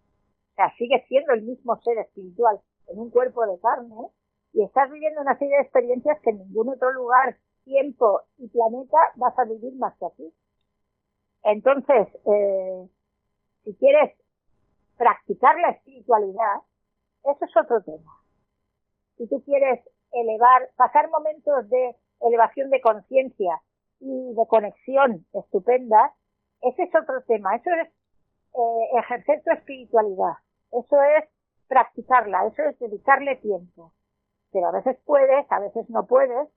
O 0.53 0.55
sea, 0.57 0.75
sigues 0.77 1.07
siendo 1.07 1.33
el 1.35 1.43
mismo 1.43 1.81
ser 1.83 1.99
espiritual 1.99 2.61
en 2.89 2.99
un 2.99 3.11
cuerpo 3.11 3.47
de 3.47 3.61
carne 3.61 4.09
y 4.53 4.65
estás 4.65 4.91
viviendo 4.91 5.21
una 5.21 5.39
serie 5.39 5.57
de 5.57 5.63
experiencias 5.63 6.19
que 6.23 6.31
en 6.31 6.39
ningún 6.39 6.71
otro 6.71 6.93
lugar, 6.93 7.37
tiempo 7.65 8.23
y 8.39 8.49
planeta 8.49 8.99
vas 9.17 9.39
a 9.39 9.45
vivir 9.45 9.75
más 9.77 9.97
que 9.99 10.07
aquí. 10.07 10.33
Entonces, 11.45 12.09
eh, 12.27 12.89
si 13.69 13.75
quieres 13.75 14.17
practicar 14.97 15.59
la 15.59 15.71
espiritualidad, 15.73 16.63
eso 17.25 17.45
es 17.45 17.55
otro 17.55 17.83
tema. 17.83 18.13
Si 19.19 19.29
tú 19.29 19.43
quieres 19.45 19.85
elevar, 20.11 20.71
pasar 20.77 21.11
momentos 21.11 21.69
de 21.69 21.95
elevación 22.23 22.71
de 22.71 22.81
conciencia 22.81 23.61
y 24.01 24.33
de 24.33 24.47
conexión 24.47 25.27
estupenda, 25.35 26.15
ese 26.63 26.85
es 26.85 26.95
otro 26.95 27.21
tema. 27.27 27.57
Eso 27.57 27.69
es 27.71 27.89
eh, 27.89 28.99
ejercer 29.01 29.43
tu 29.45 29.51
espiritualidad. 29.51 30.39
Eso 30.73 31.03
es 31.03 31.29
practicarla. 31.69 32.47
Eso 32.47 32.63
es 32.63 32.79
dedicarle 32.79 33.37
tiempo. 33.37 33.93
Pero 34.51 34.69
a 34.69 34.73
veces 34.73 34.97
puedes, 35.05 35.45
a 35.53 35.61
veces 35.61 35.91
no 35.91 36.07
puedes, 36.07 36.49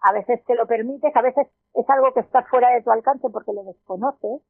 a 0.00 0.12
veces 0.12 0.42
te 0.46 0.54
lo 0.54 0.66
permites, 0.66 1.14
a 1.14 1.20
veces 1.20 1.46
es 1.74 1.90
algo 1.90 2.14
que 2.14 2.20
está 2.20 2.42
fuera 2.44 2.70
de 2.70 2.80
tu 2.80 2.90
alcance 2.90 3.28
porque 3.28 3.52
lo 3.52 3.64
desconoces 3.64 4.40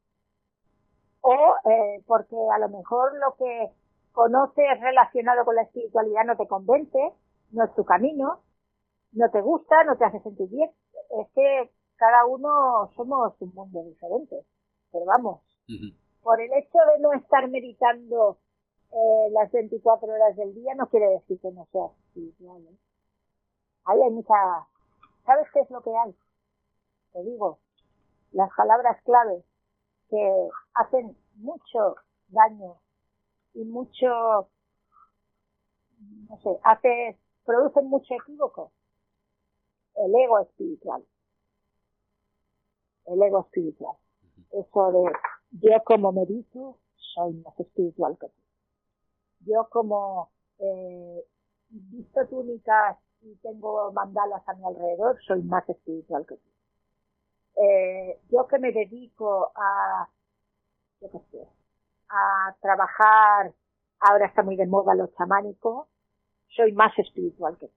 o 1.27 1.55
eh, 1.65 2.05
porque 2.07 2.37
a 2.55 2.59
lo 2.59 2.69
mejor 2.69 3.17
lo 3.19 3.35
que 3.37 3.71
conoces 4.13 4.81
relacionado 4.81 5.45
con 5.47 5.57
la 5.57 5.63
espiritualidad 5.63 6.25
no 6.27 6.37
te 6.37 6.47
convence, 6.47 6.99
no 7.53 7.65
es 7.65 7.75
tu 7.75 7.85
camino, 7.85 8.43
no 9.13 9.31
te 9.31 9.41
gusta, 9.41 9.85
no 9.85 9.97
te 9.97 10.05
hace 10.05 10.21
sentir 10.21 10.51
bien. 10.51 10.71
Es 11.19 11.29
que 11.35 11.71
cada 11.97 12.27
uno 12.27 12.91
somos 12.95 13.41
un 13.41 13.55
mundo 13.55 13.83
diferente. 13.85 14.45
Pero 14.93 15.07
vamos, 15.07 15.41
por 16.23 16.41
el 16.43 16.53
hecho 16.53 16.79
de 16.95 17.01
no 17.01 17.15
estar 17.15 17.49
meditando 17.49 18.39
eh, 18.93 19.31
las 19.33 19.51
24 19.51 20.07
horas 20.07 20.37
del 20.37 20.55
día 20.55 20.75
no 20.75 20.89
quiere 20.89 21.09
decir 21.09 21.41
que 21.41 21.51
no 21.53 21.67
seas 21.73 21.91
espiritual. 22.09 22.63
¿eh? 22.67 22.77
Ahí 23.87 24.03
hay 24.03 24.11
mucha... 24.11 24.35
¿Sabes 25.25 25.47
qué 25.55 25.61
es 25.61 25.71
lo 25.71 25.81
que 25.81 25.91
hay? 25.91 26.15
Te 27.15 27.23
digo, 27.23 27.61
las 28.33 28.51
palabras 28.55 29.03
claves 29.05 29.43
que 30.09 30.49
hacen 30.75 31.17
mucho 31.37 31.97
daño 32.29 32.77
y 33.55 33.65
mucho, 33.65 34.49
no 36.29 36.39
sé, 36.43 36.59
hace, 36.65 37.19
producen 37.45 37.87
mucho 37.87 38.15
equívoco. 38.15 38.73
El 39.97 40.15
ego 40.15 40.41
espiritual. 40.41 41.05
El 43.07 43.23
ego 43.23 43.41
espiritual. 43.41 43.97
Eso 44.51 44.93
de 44.93 45.13
yo 45.53 45.85
como 45.85 46.13
medito 46.13 46.79
soy 46.97 47.35
más 47.35 47.59
espiritual 47.61 48.17
que 48.19 48.27
tú. 48.27 48.43
Yo 49.47 49.69
como 49.71 50.31
eh, 50.59 51.25
visto 51.69 52.27
túnicas 52.29 52.99
y 53.21 53.37
tengo 53.37 53.93
mandalas 53.93 54.47
a 54.49 54.55
mi 54.55 54.65
alrededor 54.65 55.19
soy 55.25 55.43
más 55.43 55.69
espiritual 55.69 56.27
que 56.27 56.37
tú 56.37 56.54
eh, 57.57 58.21
yo 58.31 58.47
que 58.47 58.59
me 58.59 58.73
dedico 58.73 59.53
a, 59.55 60.09
yo 61.01 61.11
qué 61.11 61.19
sé, 61.31 61.49
a 62.09 62.55
trabajar, 62.61 63.53
ahora 64.01 64.27
está 64.27 64.43
muy 64.43 64.57
de 64.57 64.67
moda 64.67 64.95
lo 64.95 65.09
chamánico, 65.09 65.89
soy 66.49 66.73
más 66.73 66.97
espiritual 66.99 67.57
que 67.59 67.69
tú, 67.69 67.75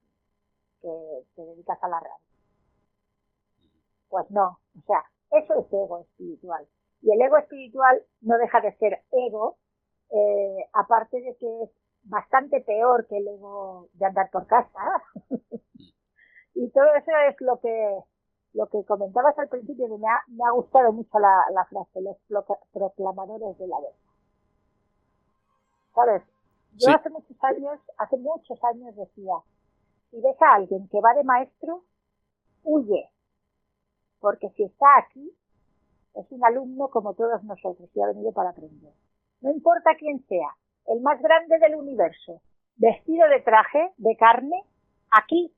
que 0.81 1.25
te 1.35 1.41
dedicas 1.45 1.81
a 1.83 1.87
la 1.89 1.99
radio. 1.99 2.15
Pues 4.09 4.29
no, 4.31 4.59
o 4.77 4.81
sea, 4.85 5.03
eso 5.31 5.53
es 5.59 5.73
ego 5.73 5.99
espiritual. 6.01 6.67
Y 7.01 7.11
el 7.11 7.21
ego 7.21 7.37
espiritual 7.37 8.03
no 8.21 8.37
deja 8.37 8.61
de 8.61 8.75
ser 8.77 9.03
ego, 9.11 9.57
eh, 10.09 10.69
aparte 10.73 11.21
de 11.21 11.35
que 11.37 11.63
es 11.63 11.69
bastante 12.03 12.61
peor 12.61 13.07
que 13.07 13.17
el 13.17 13.27
ego 13.27 13.89
de 13.93 14.05
andar 14.05 14.29
por 14.31 14.47
casa. 14.47 15.03
y 16.55 16.69
todo 16.71 16.93
eso 16.95 17.11
es 17.29 17.35
lo 17.41 17.59
que 17.59 17.99
lo 18.57 18.65
que 18.67 18.83
comentabas 18.85 19.37
al 19.37 19.49
principio, 19.49 19.87
me 19.87 20.07
ha, 20.07 20.19
me 20.29 20.43
ha 20.43 20.51
gustado 20.51 20.91
mucho 20.91 21.19
la, 21.19 21.45
la 21.53 21.63
frase, 21.65 22.01
los 22.01 22.45
proclamadores 22.73 23.55
de 23.59 23.67
la 23.67 23.77
verdad. 23.79 23.95
¿Sabes? 25.93 26.23
Yo 26.73 26.89
hace 26.89 27.09
muchos 27.11 27.37
años, 27.43 27.79
hace 27.99 28.17
muchos 28.17 28.63
años 28.63 28.95
decía, 28.95 29.33
si 30.09 30.21
ves 30.21 30.41
a 30.41 30.55
alguien 30.55 30.87
que 30.89 30.99
va 30.99 31.13
de 31.13 31.23
maestro, 31.23 31.83
huye. 32.63 33.11
Porque 34.19 34.49
si 34.55 34.63
está 34.63 34.87
aquí, 34.97 35.31
es 36.15 36.25
un 36.31 36.43
alumno 36.43 36.87
como 36.89 37.13
todos 37.13 37.43
nosotros 37.43 37.87
y 37.93 38.01
ha 38.01 38.07
venido 38.07 38.31
para 38.31 38.49
aprender. 38.49 38.93
No 39.41 39.51
importa 39.51 39.91
quién 39.99 40.25
sea, 40.27 40.49
el 40.87 41.01
más 41.01 41.21
grande 41.21 41.59
del 41.59 41.75
universo, 41.75 42.41
vestido 42.75 43.27
de 43.29 43.39
traje, 43.41 43.93
de 43.97 44.17
carne, 44.17 44.63
aquí 45.11 45.53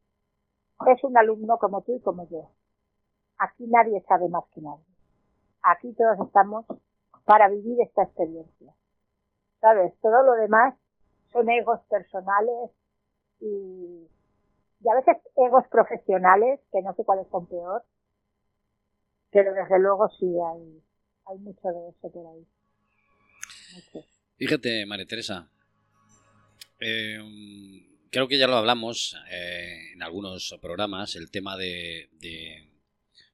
es 0.87 1.03
un 1.05 1.17
alumno 1.17 1.57
como 1.59 1.81
tú 1.81 1.95
y 1.95 2.01
como 2.01 2.27
yo. 2.27 2.49
Aquí 3.39 3.65
nadie 3.67 4.03
sabe 4.07 4.29
más 4.29 4.43
que 4.53 4.61
nadie. 4.61 4.85
Aquí 5.63 5.93
todos 5.93 6.27
estamos 6.27 6.65
para 7.25 7.49
vivir 7.49 7.81
esta 7.81 8.03
experiencia. 8.03 8.73
¿Sabes? 9.61 9.93
Todo 10.01 10.23
lo 10.23 10.33
demás 10.33 10.75
son 11.31 11.49
egos 11.49 11.79
personales 11.89 12.71
y, 13.39 14.07
y 14.81 14.89
a 14.89 14.95
veces 14.95 15.17
egos 15.35 15.65
profesionales, 15.69 16.59
que 16.71 16.81
no 16.81 16.93
sé 16.95 17.03
cuáles 17.03 17.27
son 17.29 17.47
peor, 17.47 17.83
pero 19.31 19.53
desde 19.53 19.79
luego 19.79 20.09
sí 20.09 20.25
hay, 20.25 20.81
hay 21.25 21.37
mucho 21.39 21.67
de 21.67 21.89
eso 21.89 22.11
por 22.11 22.27
ahí. 22.27 22.47
Fíjate, 24.37 24.85
María 24.85 25.05
Teresa, 25.05 25.49
eh, 26.79 27.19
creo 28.09 28.27
que 28.27 28.37
ya 28.37 28.47
lo 28.47 28.55
hablamos 28.55 29.15
eh, 29.31 29.91
en 29.93 30.01
algunos 30.01 30.57
programas, 30.61 31.15
el 31.15 31.29
tema 31.29 31.57
de, 31.57 32.09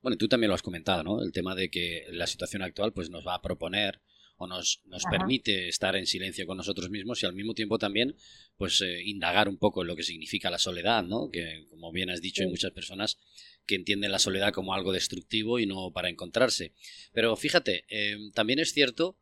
Bueno, 0.05 0.17
tú 0.19 0.27
también 0.27 0.49
lo 0.49 0.53
has 0.53 0.61
comentado, 0.61 1.01
¿no? 1.01 1.23
El 1.23 1.31
tema 1.31 1.55
de 1.55 1.71
que 1.71 2.05
la 2.11 2.27
situación 2.27 2.61
actual 2.61 2.93
pues 2.93 3.09
nos 3.09 3.25
va 3.25 3.33
a 3.33 3.41
proponer 3.41 4.01
o 4.37 4.45
nos, 4.45 4.83
nos 4.85 5.03
permite 5.09 5.67
estar 5.67 5.95
en 5.95 6.05
silencio 6.05 6.45
con 6.45 6.57
nosotros 6.57 6.91
mismos 6.91 7.23
y 7.23 7.25
al 7.25 7.33
mismo 7.33 7.55
tiempo 7.55 7.79
también 7.79 8.15
pues 8.55 8.81
eh, 8.81 9.01
indagar 9.03 9.49
un 9.49 9.57
poco 9.57 9.81
en 9.81 9.87
lo 9.87 9.95
que 9.95 10.03
significa 10.03 10.51
la 10.51 10.59
soledad, 10.59 11.03
¿no? 11.03 11.31
Que 11.31 11.65
como 11.71 11.91
bien 11.91 12.11
has 12.11 12.21
dicho 12.21 12.43
hay 12.43 12.49
muchas 12.49 12.69
personas 12.69 13.17
que 13.65 13.73
entienden 13.73 14.11
la 14.11 14.19
soledad 14.19 14.53
como 14.53 14.75
algo 14.75 14.91
destructivo 14.91 15.57
y 15.57 15.65
no 15.65 15.91
para 15.91 16.09
encontrarse. 16.09 16.73
Pero 17.11 17.35
fíjate, 17.35 17.85
eh, 17.89 18.29
también 18.35 18.59
es 18.59 18.73
cierto, 18.73 19.17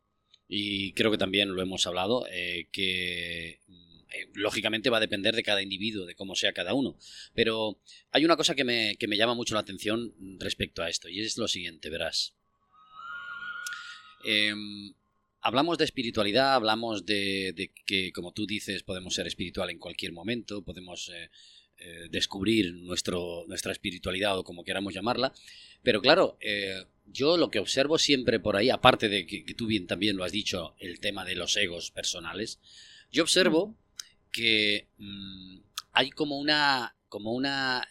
y 0.46 0.92
creo 0.92 1.10
que 1.10 1.16
también 1.16 1.54
lo 1.54 1.62
hemos 1.62 1.86
hablado, 1.86 2.26
eh, 2.30 2.68
que 2.72 3.60
lógicamente 4.34 4.90
va 4.90 4.98
a 4.98 5.00
depender 5.00 5.34
de 5.34 5.42
cada 5.42 5.62
individuo, 5.62 6.06
de 6.06 6.14
cómo 6.14 6.34
sea 6.34 6.52
cada 6.52 6.74
uno. 6.74 6.96
Pero 7.34 7.80
hay 8.10 8.24
una 8.24 8.36
cosa 8.36 8.54
que 8.54 8.64
me, 8.64 8.96
que 8.96 9.08
me 9.08 9.16
llama 9.16 9.34
mucho 9.34 9.54
la 9.54 9.60
atención 9.60 10.14
respecto 10.38 10.82
a 10.82 10.88
esto, 10.88 11.08
y 11.08 11.20
es 11.20 11.36
lo 11.38 11.48
siguiente, 11.48 11.90
verás. 11.90 12.34
Em, 14.24 14.94
hablamos 15.42 15.76
de 15.78 15.84
espiritualidad, 15.84 16.54
hablamos 16.54 17.04
de, 17.04 17.70
que, 17.84 18.12
como 18.12 18.32
tú 18.32 18.46
dices, 18.46 18.82
podemos 18.82 19.14
ser 19.14 19.26
espiritual 19.26 19.70
en 19.70 19.78
cualquier 19.78 20.12
momento, 20.12 20.62
podemos 20.62 21.10
eh, 21.10 21.30
eh, 21.78 22.06
descubrir 22.10 22.72
nuestro, 22.72 23.44
nuestra 23.46 23.72
espiritualidad 23.72 24.38
o 24.38 24.44
como 24.44 24.64
queramos 24.64 24.94
llamarla. 24.94 25.34
Pero 25.82 26.00
claro, 26.00 26.38
eh, 26.40 26.84
yo 27.04 27.36
lo 27.36 27.50
que 27.50 27.58
observo 27.58 27.98
siempre 27.98 28.40
por 28.40 28.56
ahí, 28.56 28.70
aparte 28.70 29.10
de 29.10 29.26
que, 29.26 29.42
tú 29.54 29.66
bien 29.66 29.86
también 29.86 30.16
lo 30.16 30.24
has 30.24 30.32
dicho, 30.32 30.74
el 30.78 30.98
tema 30.98 31.26
de 31.26 31.34
los 31.34 31.56
egos 31.58 31.90
personales, 31.90 32.58
yo 33.12 33.22
observo 33.22 33.76
que 34.34 34.88
mm, 34.98 35.58
hay 35.92 36.10
como 36.10 36.38
una, 36.38 36.96
como 37.08 37.32
una, 37.32 37.88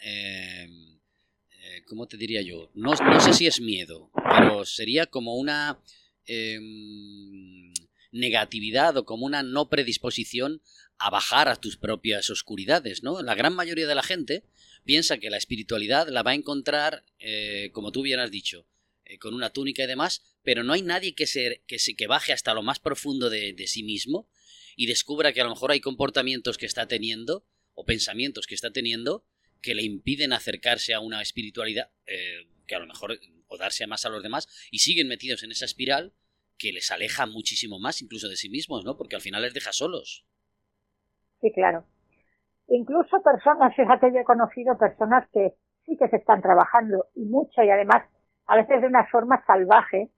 ¿cómo 1.88 2.08
te 2.08 2.18
diría 2.18 2.42
yo? 2.42 2.70
No, 2.76 2.94
no 2.94 3.20
sé 3.22 3.34
si 3.34 3.48
es 3.48 3.62
miedo, 3.62 4.12
pero 4.14 4.66
sería 4.66 5.06
como 5.06 5.36
una 5.36 5.80
Em, 6.26 7.74
negatividad 8.12 8.96
o 8.96 9.06
como 9.06 9.26
una 9.26 9.42
no 9.42 9.70
predisposición 9.70 10.62
a 11.00 11.10
bajar 11.10 11.50
a 11.50 11.56
tus 11.56 11.78
propias 11.78 12.30
oscuridades, 12.30 13.02
¿no? 13.02 13.24
La 13.24 13.34
gran 13.34 13.56
mayoría 13.56 13.88
de 13.88 13.96
la 13.96 14.04
gente 14.04 14.44
piensa 14.86 15.18
que 15.18 15.32
la 15.32 15.38
espiritualidad 15.38 16.08
la 16.10 16.22
va 16.22 16.32
a 16.32 16.36
encontrar, 16.36 17.04
eh, 17.18 17.72
como 17.74 17.92
tú 17.92 18.04
bien 18.04 18.20
has 18.20 18.30
dicho, 18.30 18.68
eh, 19.04 19.18
con 19.18 19.34
una 19.34 19.50
túnica 19.50 19.84
y 19.84 19.88
demás, 19.88 20.22
pero 20.44 20.64
no 20.64 20.74
hay 20.74 20.84
nadie 20.84 21.16
que 21.16 21.26
se, 21.26 21.64
que 21.66 21.80
se 21.80 21.96
que 21.96 22.06
baje 22.06 22.34
hasta 22.34 22.54
lo 22.54 22.62
más 22.62 22.80
profundo 22.80 23.32
de, 23.32 23.56
sí 23.66 23.82
mismo 23.82 24.30
y 24.75 24.88
descubra 24.88 25.34
que 25.34 25.42
a 25.42 25.44
lo 25.44 25.51
mejor 25.51 25.72
hay 25.72 25.82
comportamientos 25.82 26.58
que 26.58 26.65
está 26.65 26.88
teniendo 26.88 27.46
o 27.74 27.86
pensamientos 27.86 28.48
que 28.48 28.56
está 28.56 28.72
teniendo 28.72 29.25
que 29.62 29.75
le 29.75 29.84
impiden 29.84 30.34
acercarse 30.34 30.94
a 30.94 31.00
una 31.00 31.22
espiritualidad 31.22 31.92
eh, 32.06 32.48
que 32.68 32.75
a 32.75 32.80
lo 32.80 32.88
mejor 32.88 33.18
o 33.48 33.58
darse 33.58 33.88
más 33.88 34.06
a 34.06 34.10
los 34.10 34.24
demás 34.24 34.48
y 34.72 34.80
siguen 34.80 35.08
metidos 35.08 35.44
en 35.44 35.51
esa 35.51 35.65
espiral 35.65 36.13
que 36.58 36.72
les 36.72 36.92
aleja 36.92 37.25
muchísimo 37.25 37.80
más 37.80 38.01
incluso 38.01 38.30
de 38.30 38.36
sí 38.36 38.50
mismos, 38.50 38.86
¿no? 38.86 38.98
Porque 38.98 39.15
al 39.15 39.22
final 39.22 39.42
les 39.42 39.53
deja 39.53 39.72
solos. 39.72 40.25
Sí, 41.42 41.51
claro. 41.51 41.86
Incluso 42.68 43.22
personas, 43.22 43.75
fíjate, 43.75 44.12
yo 44.13 44.20
he 44.20 44.24
conocido 44.24 44.77
personas 44.77 45.27
que 45.34 45.53
sí 45.86 45.98
que 45.98 46.08
se 46.10 46.18
están 46.18 46.42
trabajando 46.42 47.08
y 47.15 47.25
mucho 47.25 47.62
y 47.63 47.70
además 47.70 48.08
a 48.48 48.56
veces 48.56 48.82
de 48.82 48.88
una 48.88 49.06
forma 49.08 49.44
salvaje, 49.46 50.10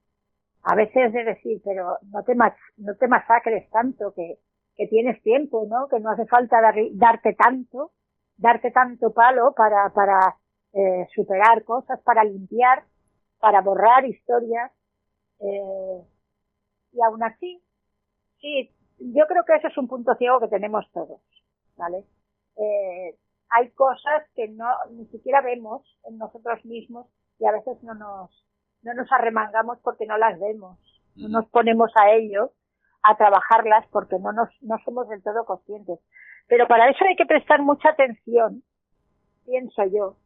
a 0.65 0.75
veces 0.75 1.13
de 1.13 1.23
decir, 1.23 1.61
pero 1.63 1.97
no 2.11 2.23
te, 2.23 2.35
no 2.35 2.95
te 2.95 3.07
masacres 3.07 3.69
tanto, 3.69 4.13
que, 4.13 4.39
que 4.75 4.87
tienes 4.87 5.21
tiempo, 5.21 5.65
¿no? 5.69 5.87
Que 5.87 5.99
no 5.99 6.09
hace 6.11 6.25
falta 6.25 6.57
darte 6.93 7.33
tanto, 7.33 7.91
darte 8.37 8.71
tanto 8.71 9.13
palo 9.13 9.53
para, 9.55 9.89
para 9.93 10.37
eh, 10.73 11.07
superar 11.13 11.63
cosas, 11.63 12.01
para 12.01 12.23
limpiar 12.23 12.83
para 13.45 13.61
borrar 13.61 14.05
historias. 14.05 14.71
Eh, 15.39 16.01
y 16.93 17.01
aún 17.03 17.21
así, 17.23 17.61
sí, 18.39 18.71
yo 18.97 19.25
creo 19.27 19.43
que 19.45 19.55
ese 19.55 19.67
es 19.67 19.77
un 19.77 19.87
punto 19.87 20.15
ciego 20.15 20.39
que 20.39 20.47
tenemos 20.47 20.89
todos, 20.91 21.21
¿vale? 21.75 22.05
Eh, 22.57 23.15
hay 23.49 23.69
cosas 23.71 24.23
que 24.33 24.47
no 24.47 24.65
ni 24.91 25.05
siquiera 25.07 25.41
vemos 25.41 25.83
en 26.05 26.17
nosotros 26.17 26.63
mismos 26.65 27.07
y 27.37 27.45
a 27.45 27.51
veces 27.51 27.83
no 27.83 27.93
nos 27.93 28.31
no 28.85 28.93
nos 28.93 29.11
arremangamos 29.11 29.79
porque 29.83 30.05
no 30.05 30.17
las 30.17 30.39
vemos, 30.39 30.77
no 31.15 31.27
nos 31.27 31.49
ponemos 31.49 31.91
a 31.95 32.11
ello 32.11 32.51
a 33.03 33.17
trabajarlas 33.17 33.85
porque 33.91 34.17
no 34.19 34.31
nos 34.31 34.49
no 34.61 34.77
somos 34.85 35.09
del 35.09 35.21
todo 35.21 35.43
conscientes. 35.45 35.99
Pero 36.47 36.67
para 36.67 36.89
eso 36.89 37.03
hay 37.09 37.15
que 37.15 37.25
prestar 37.25 37.61
mucha 37.61 37.89
atención, 37.89 38.63
pienso 39.45 39.83
yo, 39.85 40.17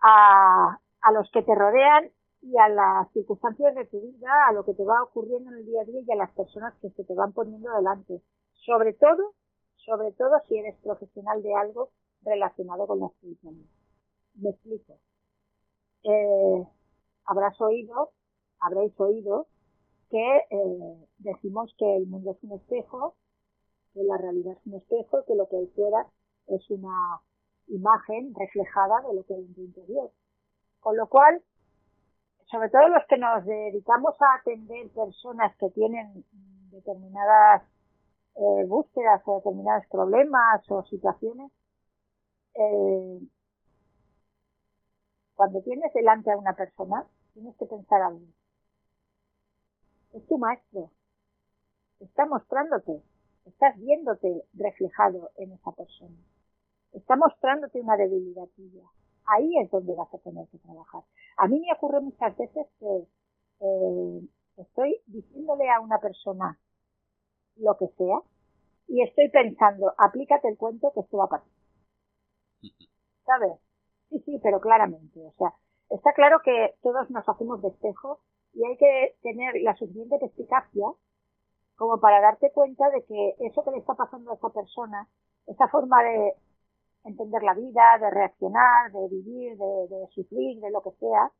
a, 0.00 0.78
a 1.00 1.12
los 1.12 1.28
que 1.32 1.42
te 1.42 1.54
rodean 1.54 2.10
y 2.42 2.56
a 2.58 2.68
las 2.68 3.10
circunstancias 3.12 3.74
de 3.74 3.86
tu 3.86 4.00
vida, 4.00 4.30
a 4.48 4.52
lo 4.52 4.64
que 4.64 4.74
te 4.74 4.84
va 4.84 5.02
ocurriendo 5.02 5.50
en 5.50 5.58
el 5.58 5.66
día 5.66 5.82
a 5.82 5.84
día 5.84 6.00
y 6.06 6.12
a 6.12 6.16
las 6.16 6.30
personas 6.30 6.74
que 6.80 6.90
se 6.90 7.04
te 7.04 7.14
van 7.14 7.32
poniendo 7.32 7.72
delante. 7.74 8.22
Sobre 8.64 8.92
todo, 8.92 9.34
sobre 9.76 10.12
todo 10.12 10.40
si 10.46 10.58
eres 10.58 10.76
profesional 10.82 11.42
de 11.42 11.54
algo 11.54 11.90
relacionado 12.24 12.86
con 12.86 13.00
la 13.00 13.06
espiritualidad. 13.06 13.68
Me 14.34 14.50
explico. 14.50 14.98
Eh, 16.04 16.66
habrás 17.32 17.58
oído, 17.60 18.10
habréis 18.60 18.98
oído 19.00 19.46
que 20.10 20.36
eh, 20.50 21.08
decimos 21.18 21.74
que 21.78 21.96
el 21.96 22.06
mundo 22.06 22.32
es 22.32 22.42
un 22.44 22.52
espejo, 22.52 23.16
que 23.94 24.02
la 24.04 24.18
realidad 24.18 24.52
es 24.52 24.66
un 24.66 24.74
espejo, 24.74 25.24
que 25.26 25.34
lo 25.34 25.48
que 25.48 25.56
hay 25.56 25.66
fuera 25.68 26.06
es 26.48 26.70
una 26.70 27.20
imagen 27.68 28.34
reflejada 28.34 29.00
de 29.08 29.14
lo 29.14 29.24
que 29.24 29.34
hay 29.34 29.40
en 29.40 29.54
tu 29.54 29.62
interior. 29.62 30.10
Con 30.80 30.96
lo 30.96 31.08
cual, 31.08 31.42
sobre 32.50 32.68
todo 32.68 32.88
los 32.88 33.04
que 33.08 33.16
nos 33.16 33.44
dedicamos 33.46 34.14
a 34.20 34.40
atender 34.40 34.90
personas 34.90 35.56
que 35.56 35.70
tienen 35.70 36.24
determinadas 36.70 37.62
eh, 38.34 38.64
búsquedas 38.66 39.22
o 39.24 39.36
determinados 39.36 39.86
problemas 39.90 40.70
o 40.70 40.82
situaciones, 40.84 41.50
eh, 42.54 43.20
cuando 45.34 45.62
tienes 45.62 45.92
delante 45.94 46.30
a 46.30 46.36
una 46.36 46.52
persona, 46.52 47.06
tienes 47.34 47.56
que 47.56 47.66
pensar 47.66 48.02
algo. 48.02 48.26
Es 50.12 50.26
tu 50.26 50.38
maestro. 50.38 50.90
Está 52.00 52.26
mostrándote. 52.26 53.02
Estás 53.46 53.78
viéndote 53.78 54.44
reflejado 54.54 55.30
en 55.36 55.52
esa 55.52 55.72
persona. 55.72 56.16
Está 56.92 57.16
mostrándote 57.16 57.80
una 57.80 57.96
debilidad 57.96 58.46
tuya 58.56 58.84
ahí 59.26 59.58
es 59.58 59.70
donde 59.70 59.94
vas 59.94 60.12
a 60.12 60.18
tener 60.18 60.46
que 60.48 60.58
trabajar. 60.58 61.02
A 61.36 61.48
mí 61.48 61.60
me 61.60 61.72
ocurre 61.72 62.00
muchas 62.00 62.36
veces 62.36 62.66
que 62.78 63.06
eh, 63.60 64.20
estoy 64.56 65.00
diciéndole 65.06 65.70
a 65.70 65.80
una 65.80 65.98
persona 65.98 66.58
lo 67.56 67.76
que 67.76 67.88
sea 67.96 68.18
y 68.88 69.02
estoy 69.02 69.28
pensando, 69.30 69.92
aplícate 69.96 70.48
el 70.48 70.56
cuento 70.58 70.92
que 70.92 71.00
esto 71.00 71.16
va 71.18 71.24
a 71.24 71.28
pasar. 71.28 71.48
¿Sabes? 73.24 73.52
Sí, 74.10 74.20
sí, 74.26 74.40
pero 74.42 74.60
claramente. 74.60 75.20
O 75.20 75.32
sea, 75.38 75.54
está 75.94 76.12
claro 76.14 76.40
que 76.44 76.74
todos 76.82 77.10
nos 77.10 77.28
hacemos 77.28 77.60
de 77.62 77.68
espejo 77.68 78.20
y 78.54 78.64
hay 78.64 78.76
que 78.76 79.16
tener 79.22 79.54
la 79.62 79.74
suficiente 79.76 80.18
perspicacia 80.18 80.86
como 81.76 82.00
para 82.00 82.20
darte 82.20 82.50
cuenta 82.52 82.88
de 82.90 83.04
que 83.04 83.34
eso 83.40 83.64
que 83.64 83.70
le 83.72 83.78
está 83.78 83.94
pasando 83.94 84.30
a 84.30 84.34
esa 84.34 84.50
persona, 84.50 85.08
esa 85.46 85.68
forma 85.68 86.02
de 86.02 86.34
entender 87.04 87.42
la 87.42 87.54
vida, 87.54 87.98
de 88.00 88.10
reaccionar, 88.10 88.92
de 88.92 89.08
vivir, 89.08 89.56
de, 89.56 90.06
sufrir, 90.14 90.60
de 90.60 90.70
lo 90.70 90.82
que 90.82 90.92
sea, 90.92 91.32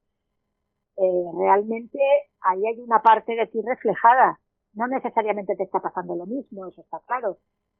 eh, 0.96 1.24
realmente 1.38 1.98
ahí 2.40 2.66
hay 2.66 2.80
una 2.80 3.00
parte 3.02 3.34
de 3.34 3.46
ti 3.46 3.60
reflejada. 3.62 4.40
No 4.74 4.86
necesariamente 4.88 5.54
te 5.54 5.64
está 5.64 5.80
pasando 5.80 6.16
lo 6.16 6.26
mismo, 6.26 6.66
eso 6.66 6.80
está 6.80 6.98
claro, 7.06 7.38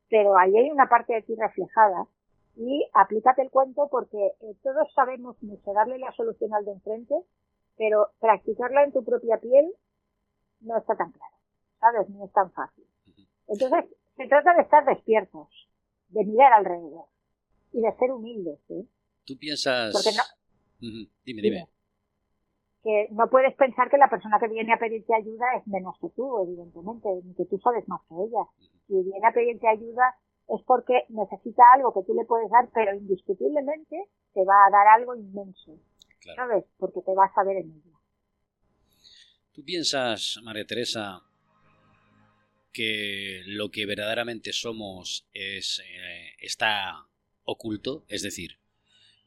pero 0.09 0.37
ahí 0.37 0.57
hay 0.57 0.71
una 0.71 0.89
parte 0.89 1.15
de 1.15 1.23
ti 1.23 1.35
reflejada 1.35 2.07
y 2.57 2.87
aplícate 2.93 3.43
el 3.43 3.51
cuento 3.51 3.89
porque 3.91 4.19
eh, 4.41 4.55
todos 4.63 4.93
sabemos 4.95 5.43
mucho 5.43 5.73
darle 5.73 5.99
la 5.99 6.13
solución 6.13 6.53
al 6.55 6.65
de 6.65 6.73
enfrente, 6.73 7.15
pero 7.77 8.09
practicarla 8.21 8.85
en 8.85 8.93
tu 8.93 9.05
propia 9.05 9.39
piel 9.39 9.73
no 10.61 10.77
está 10.77 10.95
tan 10.97 11.13
claro, 11.13 11.35
¿sabes? 11.81 12.09
No 12.11 12.25
es 12.25 12.33
tan 12.33 12.53
fácil. 12.53 12.87
Entonces, 13.49 13.85
se 14.17 14.29
trata 14.29 14.55
de 14.55 14.63
estar 14.63 14.85
despiertos, 14.85 15.49
de 16.09 16.25
mirar 16.25 16.53
alrededor 16.53 17.07
y 17.73 17.81
de 17.81 17.93
ser 17.97 18.13
humildes. 18.13 18.59
¿eh? 18.71 18.85
¿Tú 19.25 19.37
piensas...? 19.39 19.93
Dime, 21.25 21.43
dime. 21.43 21.69
Que 22.83 23.09
no 23.13 23.31
puedes 23.31 23.55
pensar 23.55 23.89
que 23.89 23.97
la 23.97 24.11
persona 24.11 24.39
que 24.41 24.49
viene 24.49 24.73
a 24.73 24.79
pedirte 24.79 25.15
ayuda 25.15 25.47
es 25.57 25.67
menos 25.69 25.97
que 26.01 26.09
tú, 26.11 26.43
evidentemente, 26.43 27.09
ni 27.25 27.35
que 27.35 27.45
tú 27.47 27.59
sabes 27.59 27.87
más 27.89 28.01
que 28.09 28.15
ella. 28.15 28.45
Si 28.89 28.95
viene 28.95 29.27
a 29.27 29.33
pedirte 29.33 29.69
ayuda 29.69 30.17
es 30.49 30.63
porque 30.67 31.05
necesita 31.09 31.63
algo 31.75 31.93
que 31.93 32.03
tú 32.07 32.15
le 32.15 32.25
puedes 32.25 32.51
dar, 32.51 32.69
pero 32.75 32.95
indiscutiblemente 32.97 34.09
te 34.35 34.45
va 34.45 34.67
a 34.67 34.71
dar 34.71 34.87
algo 34.99 35.15
inmenso. 35.15 35.79
¿Sabes? 36.37 36.65
Porque 36.79 37.01
te 37.03 37.15
vas 37.15 37.33
a 37.37 37.43
ver 37.45 37.57
en 37.57 37.71
ella. 37.73 37.99
¿Tú 39.53 39.65
piensas, 39.65 40.39
María 40.43 40.65
Teresa, 40.65 41.21
que 42.73 43.43
lo 43.47 43.71
que 43.71 43.87
verdaderamente 43.87 44.53
somos 44.53 45.27
es, 45.33 45.81
eh, 45.81 46.35
está 46.39 47.07
oculto, 47.45 48.05
es 48.09 48.23
decir, 48.23 48.59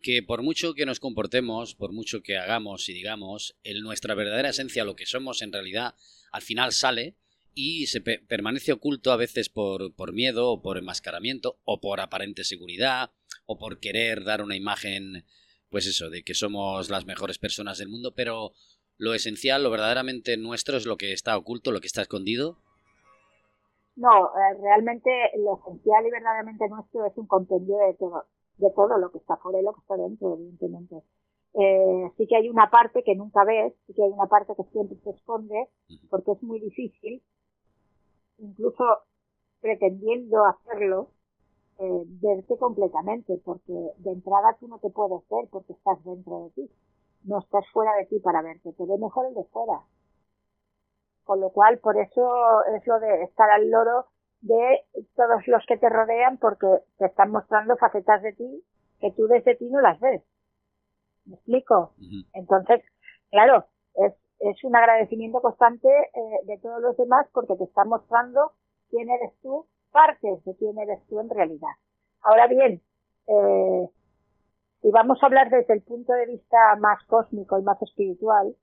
que 0.02 0.24
por 0.24 0.42
mucho 0.42 0.74
que 0.74 0.86
nos 0.86 1.00
comportemos, 1.00 1.76
por 1.76 1.92
mucho 1.92 2.22
que 2.22 2.38
hagamos 2.38 2.90
y 2.90 2.94
digamos, 2.94 3.58
en 3.64 3.82
nuestra 3.82 4.16
verdadera 4.16 4.50
esencia, 4.50 4.84
lo 4.84 4.96
que 4.96 5.06
somos 5.06 5.42
en 5.42 5.52
realidad, 5.52 5.96
al 6.32 6.42
final 6.42 6.72
sale 6.72 7.16
y 7.56 7.88
se 7.88 8.02
permanece 8.02 8.74
oculto 8.74 9.12
a 9.12 9.18
veces 9.18 9.50
por, 9.50 9.96
por 9.96 10.14
miedo 10.14 10.52
o 10.52 10.62
por 10.62 10.78
enmascaramiento 10.78 11.58
o 11.64 11.80
por 11.80 12.02
aparente 12.02 12.44
seguridad 12.44 13.12
o 13.46 13.58
por 13.58 13.80
querer 13.80 14.24
dar 14.24 14.42
una 14.42 14.56
imagen, 14.56 15.26
pues 15.70 15.88
eso, 15.88 16.10
de 16.10 16.24
que 16.24 16.34
somos 16.34 16.90
las 16.90 17.06
mejores 17.06 17.40
personas 17.40 17.78
del 17.78 17.90
mundo, 17.90 18.14
pero 18.14 18.52
lo 18.98 19.14
esencial, 19.14 19.64
lo 19.64 19.72
verdaderamente 19.72 20.38
nuestro 20.38 20.78
es 20.78 20.86
lo 20.86 20.98
que 20.98 21.14
está 21.14 21.38
oculto, 21.38 21.72
lo 21.72 21.82
que 21.82 21.88
está 21.88 22.02
escondido 22.02 22.60
no, 23.96 24.28
eh, 24.28 24.58
realmente 24.62 25.10
lo 25.38 25.58
esencial 25.60 26.06
y 26.06 26.12
verdaderamente 26.12 26.68
nuestro 26.68 27.06
es 27.06 27.18
un 27.18 27.28
compendio 27.28 27.78
de 27.78 27.94
todo, 27.94 28.26
de 28.58 28.70
todo 28.72 28.98
lo 28.98 29.10
que 29.12 29.20
está 29.20 29.38
fuera 29.38 29.60
y 29.60 29.64
lo 29.64 29.74
que 29.74 29.80
está 29.80 29.96
dentro, 29.96 30.34
evidentemente. 30.34 31.02
Eh, 31.54 32.12
sí 32.18 32.28
que 32.28 32.36
hay 32.36 32.50
una 32.50 32.70
parte 32.70 33.04
que 33.04 33.16
nunca 33.16 33.46
ves, 33.46 33.74
sí 33.88 33.94
que 33.94 34.04
hay 34.04 34.10
una 34.10 34.28
parte 34.28 34.54
que 34.56 34.64
siempre 34.72 34.98
se 35.02 35.12
esconde, 35.12 35.70
porque 36.10 36.34
es 36.34 36.44
muy 36.44 36.60
difícil, 36.60 37.24
incluso 38.38 38.84
pretendiendo 39.62 40.46
hacerlo, 40.46 41.10
eh, 41.80 42.04
verte 42.22 42.58
completamente, 42.58 43.42
porque 43.44 43.74
de 43.98 44.12
entrada 44.12 44.56
tú 44.60 44.68
no 44.68 44.80
te 44.80 44.90
puedes 44.90 45.28
ver 45.30 45.48
porque 45.50 45.74
estás 45.74 46.04
dentro 46.04 46.46
de 46.46 46.50
ti, 46.52 46.72
no 47.24 47.40
estás 47.40 47.66
fuera 47.74 47.94
de 47.96 48.06
ti 48.06 48.20
para 48.20 48.42
verte, 48.42 48.74
te 48.74 48.86
ve 48.86 48.98
mejor 48.98 49.26
el 49.28 49.34
de 49.34 49.44
fuera. 49.46 49.82
Con 51.24 51.42
lo 51.42 51.50
cual, 51.50 51.80
por 51.80 51.98
eso 51.98 52.64
es 52.76 52.86
lo 52.86 53.00
de 53.00 53.24
estar 53.24 53.50
al 53.50 53.70
loro 53.70 54.06
de 54.42 54.86
todos 55.16 55.48
los 55.48 55.66
que 55.68 55.78
te 55.78 55.90
rodean 55.90 56.38
porque 56.38 56.68
te 56.98 57.06
están 57.06 57.32
mostrando 57.32 57.76
facetas 57.78 58.22
de 58.22 58.34
ti 58.34 58.64
que 59.00 59.12
tú 59.12 59.28
desde 59.28 59.56
ti 59.56 59.70
no 59.70 59.82
las 59.82 60.00
ves. 60.00 60.24
¿Me 61.26 61.36
explico? 61.36 61.94
Entonces, 62.34 62.84
claro, 63.32 63.66
es, 63.96 64.14
es 64.40 64.64
un 64.64 64.76
agradecimiento 64.76 65.42
constante 65.42 65.88
eh, 65.90 66.46
de 66.46 66.58
todos 66.60 66.82
los 66.82 66.98
demás 66.98 67.28
porque 67.34 67.56
te 67.56 67.64
están 67.64 67.90
mostrando 67.90 68.52
quién 68.90 69.10
eres 69.10 69.34
tú, 69.42 69.66
partes 69.92 70.44
de 70.44 70.56
quién 70.58 70.78
eres 70.78 71.06
tú 71.08 71.20
en 71.20 71.30
realidad. 71.30 71.74
Ahora 72.22 72.48
bien, 72.48 72.82
eh, 73.28 73.90
si 74.82 74.92
vamos 74.92 75.22
a 75.22 75.26
hablar 75.26 75.50
desde 75.50 75.74
el 75.74 75.82
punto 75.82 76.14
de 76.14 76.28
vista 76.28 76.58
más 76.80 77.04
cósmico 77.08 77.58
y 77.58 77.64
más 77.64 77.82
espiritual, 77.82 78.56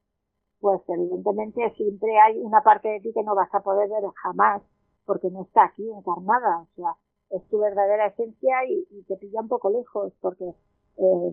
pues 0.61 0.81
evidentemente 0.89 1.73
siempre 1.77 2.19
hay 2.21 2.39
una 2.39 2.63
parte 2.63 2.89
de 2.89 3.01
ti 3.01 3.13
que 3.13 3.23
no 3.25 3.35
vas 3.35 3.53
a 3.53 3.61
poder 3.61 3.89
ver 3.89 4.05
jamás 4.23 4.63
porque 5.05 5.31
no 5.31 5.43
está 5.43 5.65
aquí 5.65 5.91
encarnada, 5.91 6.61
o 6.61 6.69
sea, 6.77 6.95
es 7.31 7.49
tu 7.49 7.59
verdadera 7.59 8.07
esencia 8.07 8.65
y, 8.69 9.03
te 9.09 9.17
pilla 9.17 9.41
un 9.41 9.49
poco 9.49 9.71
lejos 9.71 10.13
porque 10.21 10.45
eh, 10.45 11.33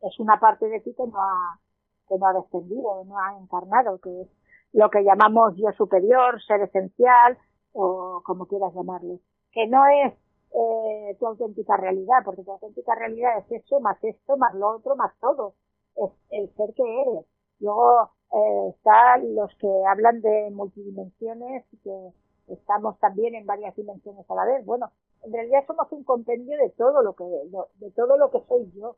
es 0.00 0.20
una 0.20 0.40
parte 0.40 0.66
de 0.68 0.80
ti 0.80 0.94
que 0.96 1.06
no 1.06 1.20
ha 1.20 1.60
que 2.08 2.18
no 2.18 2.26
ha 2.26 2.32
descendido, 2.32 3.04
no 3.04 3.18
ha 3.18 3.38
encarnado, 3.38 3.98
que 3.98 4.22
es 4.22 4.28
lo 4.72 4.90
que 4.90 5.04
llamamos 5.04 5.54
yo 5.56 5.72
superior, 5.72 6.40
ser 6.42 6.62
esencial 6.62 7.38
o 7.72 8.22
como 8.24 8.46
quieras 8.46 8.74
llamarlo, 8.74 9.20
que 9.52 9.66
no 9.66 9.84
es 9.86 10.14
eh, 10.52 11.16
tu 11.18 11.26
auténtica 11.26 11.76
realidad, 11.76 12.22
porque 12.24 12.42
tu 12.42 12.52
auténtica 12.52 12.94
realidad 12.94 13.38
es 13.38 13.62
eso, 13.62 13.80
más 13.80 14.02
esto, 14.02 14.36
más 14.36 14.54
lo 14.54 14.76
otro, 14.76 14.96
más 14.96 15.12
todo, 15.20 15.54
es 15.96 16.10
el 16.30 16.54
ser 16.56 16.74
que 16.74 17.02
eres 17.02 17.26
Luego 17.60 18.10
eh, 18.32 18.68
están 18.70 19.34
los 19.34 19.50
que 19.58 19.68
hablan 19.88 20.20
de 20.20 20.50
multidimensiones 20.50 21.64
que 21.82 22.12
estamos 22.48 22.98
también 22.98 23.34
en 23.34 23.46
varias 23.46 23.74
dimensiones 23.76 24.28
a 24.30 24.34
la 24.34 24.44
vez. 24.44 24.64
Bueno, 24.64 24.90
en 25.22 25.32
realidad 25.32 25.64
somos 25.66 25.90
un 25.90 26.04
compendio 26.04 26.56
de 26.58 26.70
todo 26.70 27.02
lo 27.02 27.14
que 27.14 27.24
de 27.24 27.90
todo 27.92 28.16
lo 28.18 28.30
que 28.30 28.40
soy 28.46 28.70
yo. 28.74 28.96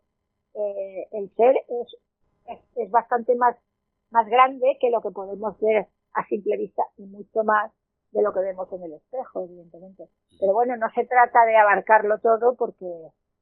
Eh, 0.54 1.08
el 1.12 1.30
ser 1.36 1.56
es, 1.56 1.96
es, 2.48 2.90
bastante 2.90 3.34
más 3.36 3.56
más 4.10 4.26
grande 4.26 4.78
que 4.80 4.90
lo 4.90 5.02
que 5.02 5.10
podemos 5.10 5.60
ver 5.60 5.86
a 6.14 6.24
simple 6.26 6.56
vista 6.56 6.82
y 6.96 7.04
mucho 7.04 7.44
más 7.44 7.70
de 8.10 8.22
lo 8.22 8.32
que 8.32 8.40
vemos 8.40 8.72
en 8.72 8.82
el 8.82 8.94
espejo, 8.94 9.44
evidentemente. 9.44 10.08
Pero 10.40 10.54
bueno, 10.54 10.76
no 10.76 10.88
se 10.94 11.04
trata 11.04 11.44
de 11.44 11.56
abarcarlo 11.56 12.18
todo 12.18 12.56
porque 12.56 12.86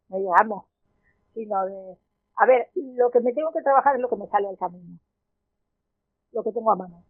no 0.09 0.19
llegamos, 0.19 0.65
sino 1.35 1.65
de, 1.67 1.97
a 2.35 2.47
ver, 2.47 2.69
lo 2.75 3.11
que 3.13 3.21
me 3.21 3.33
tengo 3.33 3.53
que 3.53 3.63
trabajar 3.63 3.95
es 3.95 4.03
lo 4.03 4.09
que 4.09 4.17
me 4.17 4.27
sale 4.27 4.49
al 4.49 4.59
camino 4.59 4.99
lo 6.37 6.45
que 6.45 6.53
tengo 6.53 6.71
a 6.71 6.77
mano. 6.77 7.03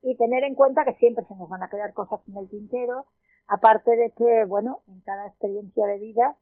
Y 0.00 0.16
tener 0.16 0.42
en 0.44 0.54
cuenta 0.54 0.84
que 0.84 0.94
siempre 0.94 1.24
se 1.26 1.36
nos 1.36 1.48
van 1.48 1.62
a 1.62 1.68
quedar 1.68 1.92
cosas 1.92 2.20
en 2.26 2.36
el 2.38 2.48
tintero, 2.48 3.06
aparte 3.46 3.94
de 3.94 4.12
que, 4.12 4.44
bueno, 4.46 4.82
en 4.88 5.00
cada 5.02 5.28
experiencia 5.28 5.86
de 5.86 5.98
vida 5.98 6.36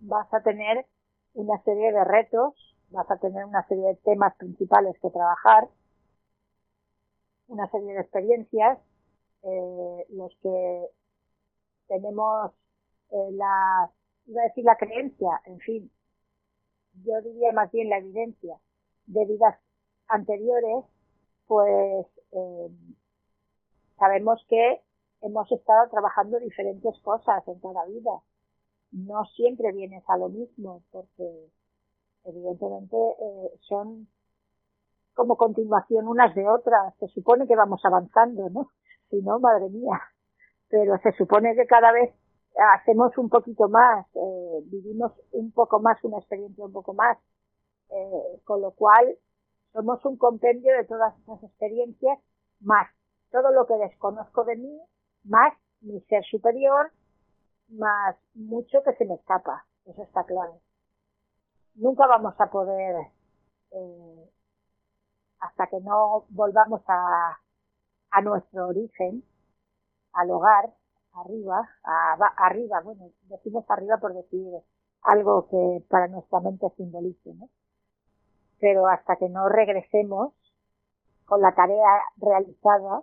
vas 0.00 0.32
a 0.32 0.42
tener 0.42 0.86
una 1.38 1.62
serie 1.62 1.92
de 1.92 2.02
retos, 2.02 2.54
vas 2.90 3.08
a 3.08 3.16
tener 3.16 3.44
una 3.44 3.64
serie 3.68 3.86
de 3.86 3.94
temas 3.96 4.34
principales 4.36 4.96
que 5.00 5.08
trabajar, 5.08 5.68
una 7.46 7.70
serie 7.70 7.94
de 7.94 8.00
experiencias, 8.00 8.78
eh, 9.44 10.06
los 10.10 10.34
que 10.42 10.86
tenemos 11.86 12.50
eh, 13.10 13.30
la, 13.32 13.88
iba 14.26 14.42
a 14.42 14.46
decir 14.46 14.64
la 14.64 14.76
creencia, 14.76 15.40
en 15.44 15.60
fin, 15.60 15.90
yo 17.04 17.22
diría 17.22 17.52
más 17.52 17.70
bien 17.70 17.88
la 17.88 17.98
evidencia 17.98 18.56
de 19.06 19.24
vidas 19.24 19.56
anteriores, 20.08 20.84
pues 21.46 22.06
eh, 22.32 22.68
sabemos 23.96 24.44
que 24.48 24.82
hemos 25.20 25.50
estado 25.52 25.88
trabajando 25.88 26.40
diferentes 26.40 26.98
cosas 27.02 27.46
en 27.46 27.60
cada 27.60 27.84
vida. 27.86 28.22
No 28.92 29.24
siempre 29.36 29.72
vienes 29.72 30.02
a 30.08 30.16
lo 30.16 30.28
mismo, 30.28 30.82
porque 30.90 31.50
evidentemente 32.24 32.96
eh, 32.96 33.50
son 33.68 34.08
como 35.14 35.36
continuación 35.36 36.06
unas 36.06 36.34
de 36.34 36.48
otras. 36.48 36.94
Se 36.98 37.08
supone 37.08 37.46
que 37.46 37.56
vamos 37.56 37.80
avanzando, 37.84 38.48
¿no? 38.50 38.70
Si 39.10 39.20
no, 39.22 39.38
madre 39.40 39.68
mía. 39.68 40.00
Pero 40.68 40.98
se 40.98 41.12
supone 41.12 41.54
que 41.54 41.66
cada 41.66 41.92
vez 41.92 42.14
hacemos 42.74 43.16
un 43.18 43.28
poquito 43.28 43.68
más, 43.68 44.06
eh, 44.14 44.60
vivimos 44.64 45.12
un 45.32 45.52
poco 45.52 45.80
más, 45.80 46.02
una 46.02 46.18
experiencia 46.18 46.64
un 46.64 46.72
poco 46.72 46.92
más, 46.94 47.18
eh, 47.90 48.40
con 48.44 48.60
lo 48.60 48.72
cual 48.72 49.16
somos 49.72 50.04
un 50.04 50.16
compendio 50.16 50.74
de 50.76 50.84
todas 50.84 51.16
esas 51.20 51.42
experiencias, 51.44 52.18
más 52.60 52.88
todo 53.30 53.52
lo 53.52 53.66
que 53.66 53.74
desconozco 53.74 54.44
de 54.44 54.56
mí, 54.56 54.80
más 55.24 55.52
mi 55.80 56.00
ser 56.02 56.24
superior, 56.24 56.90
más 57.68 58.16
mucho 58.34 58.82
que 58.84 58.94
se 58.94 59.04
me 59.06 59.14
escapa. 59.14 59.66
Eso 59.86 60.02
está 60.02 60.24
claro. 60.24 60.60
Nunca 61.74 62.06
vamos 62.06 62.34
a 62.38 62.50
poder, 62.50 62.96
eh, 63.72 64.30
hasta 65.40 65.66
que 65.68 65.80
no 65.80 66.26
volvamos 66.30 66.82
a, 66.88 67.38
a 68.10 68.20
nuestro 68.22 68.68
origen, 68.68 69.24
al 70.12 70.30
hogar, 70.30 70.74
arriba, 71.12 71.68
a, 71.84 72.14
arriba, 72.38 72.80
bueno, 72.82 73.10
decimos 73.22 73.64
arriba 73.68 73.98
por 73.98 74.14
decir 74.14 74.46
algo 75.02 75.48
que 75.48 75.84
para 75.88 76.08
nuestra 76.08 76.40
mente 76.40 76.66
simbolice, 76.76 77.34
¿no? 77.34 77.48
pero 78.60 78.86
hasta 78.88 79.16
que 79.16 79.28
no 79.28 79.48
regresemos 79.48 80.32
con 81.24 81.40
la 81.42 81.54
tarea 81.54 82.02
realizada, 82.16 83.02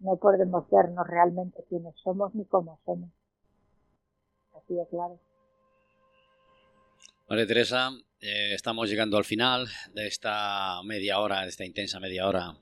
no 0.00 0.16
podemos 0.16 0.68
vernos 0.70 1.06
realmente 1.06 1.64
quiénes 1.68 1.94
somos 2.02 2.34
ni 2.34 2.44
cómo 2.46 2.78
somos. 2.84 3.10
Así 4.64 4.74
claro. 4.90 5.20
María 7.28 7.46
Teresa, 7.46 7.90
eh, 8.20 8.54
estamos 8.54 8.88
llegando 8.88 9.16
al 9.16 9.24
final 9.24 9.68
de 9.94 10.06
esta 10.06 10.82
media 10.84 11.18
hora, 11.18 11.42
de 11.42 11.48
esta 11.48 11.64
intensa 11.64 11.98
media 12.00 12.26
hora, 12.26 12.56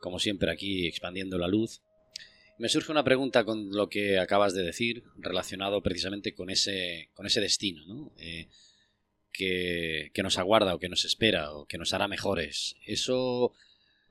como 0.00 0.18
siempre 0.18 0.50
aquí 0.50 0.86
expandiendo 0.86 1.38
la 1.38 1.48
luz. 1.48 1.82
Me 2.58 2.68
surge 2.68 2.90
una 2.90 3.04
pregunta 3.04 3.44
con 3.44 3.70
lo 3.70 3.88
que 3.88 4.18
acabas 4.18 4.52
de 4.52 4.64
decir, 4.64 5.04
relacionado 5.16 5.80
precisamente 5.82 6.34
con 6.34 6.50
ese, 6.50 7.10
con 7.14 7.26
ese 7.26 7.40
destino. 7.40 7.84
¿no? 7.86 8.12
Eh, 8.18 8.48
que, 9.38 10.22
nos 10.22 10.38
aguarda 10.38 10.74
o 10.74 10.78
que 10.78 10.88
nos 10.88 11.04
espera 11.04 11.52
o 11.52 11.66
que 11.66 11.78
nos 11.78 11.94
hará 11.94 12.08
mejores. 12.08 12.76
¿Eso 12.84 13.52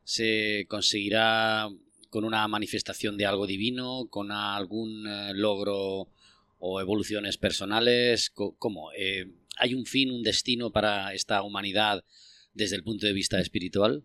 se 0.04 0.66
conseguirá 0.70 1.70
con 2.10 2.24
una 2.24 2.48
manifestación 2.48 3.18
de 3.18 3.26
algo 3.26 3.46
divino, 3.46 4.08
con 4.10 4.32
algún 4.32 5.06
eh, 5.06 5.34
logro 5.34 6.10
o 6.60 6.82
evoluciones 6.82 7.38
personales? 7.38 8.32
¿Cómo? 8.58 8.92
Eh, 8.94 9.26
¿Hay 9.60 9.74
un 9.74 9.86
fin, 9.86 10.12
un 10.12 10.24
destino 10.24 10.72
para 10.72 11.14
esta 11.14 11.42
humanidad 11.44 12.04
desde 12.54 12.76
el 12.76 12.84
punto 12.84 13.06
de 13.06 13.14
vista 13.14 13.40
espiritual? 13.40 14.04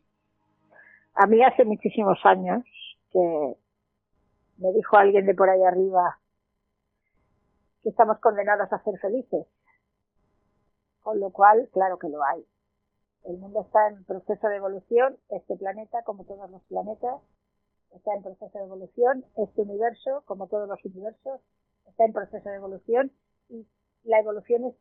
A 1.14 1.26
mí 1.26 1.42
hace 1.42 1.64
muchísimos 1.64 2.18
años 2.24 2.62
que 3.10 3.56
me 4.58 4.72
dijo 4.72 4.96
alguien 4.96 5.26
de 5.26 5.34
por 5.34 5.50
ahí 5.50 5.62
arriba 5.62 6.18
que 7.82 7.90
estamos 7.90 8.18
condenados 8.20 8.72
a 8.72 8.82
ser 8.82 8.98
felices. 9.00 9.46
Con 11.00 11.18
lo 11.18 11.30
cual, 11.30 11.68
claro 11.72 11.98
que 11.98 12.08
lo 12.08 12.24
hay. 12.24 12.44
El 13.24 13.38
mundo 13.38 13.62
está 13.62 13.88
en 13.88 14.04
proceso 14.04 14.48
de 14.48 14.56
evolución, 14.56 15.16
este 15.28 15.56
planeta, 15.56 16.02
como 16.04 16.24
todos 16.24 16.50
los 16.50 16.62
planetas, 16.64 17.20
está 17.94 18.14
en 18.14 18.22
proceso 18.22 18.58
de 18.58 18.64
evolución, 18.64 19.24
este 19.36 19.62
universo, 19.62 20.22
como 20.26 20.48
todos 20.48 20.68
los 20.68 20.84
universos, 20.84 21.40
está 21.86 22.04
en 22.04 22.12
proceso 22.12 22.48
de 22.48 22.56
evolución 22.56 23.12
y 23.48 23.66
la 24.04 24.20
evolución 24.20 24.64
es 24.64 24.74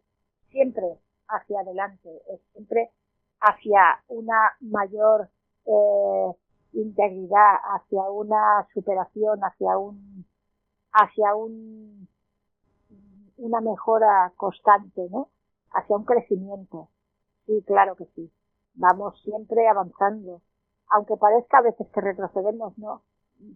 siempre 0.50 1.00
hacia 1.28 1.60
adelante, 1.62 2.10
es 2.30 2.42
siempre 2.54 2.92
hacia 3.40 4.04
una 4.08 4.54
mayor 4.60 5.30
eh, 5.66 6.32
integridad, 6.74 7.56
hacia 7.76 8.02
una 8.10 8.68
superación, 8.74 9.40
hacia 9.44 9.78
un 9.78 10.26
hacia 10.94 11.36
un 11.36 12.08
una 13.38 13.62
mejora 13.62 14.32
constante, 14.38 15.08
¿no? 15.10 15.30
Hacia 15.72 15.96
un 15.96 16.06
crecimiento. 16.06 16.90
Sí, 17.46 17.64
claro 17.66 17.96
que 17.96 18.06
sí. 18.16 18.32
Vamos 18.76 19.20
siempre 19.24 19.68
avanzando. 19.68 20.42
Aunque 20.90 21.18
parezca 21.18 21.60
a 21.60 21.62
veces 21.62 21.88
que 21.90 22.02
retrocedemos, 22.02 22.78
no. 22.78 23.02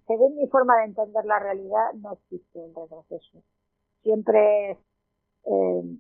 Según 0.08 0.36
mi 0.36 0.48
forma 0.48 0.78
de 0.78 0.86
entender 0.86 1.26
la 1.26 1.40
realidad, 1.40 1.94
no 1.96 2.14
existe 2.14 2.64
el 2.64 2.74
retroceso. 2.74 3.44
Siempre 4.02 4.72
es 4.72 4.78
eh, 5.46 5.98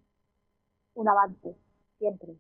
un 0.96 1.08
avance, 1.08 1.56
siempre. 1.98 2.36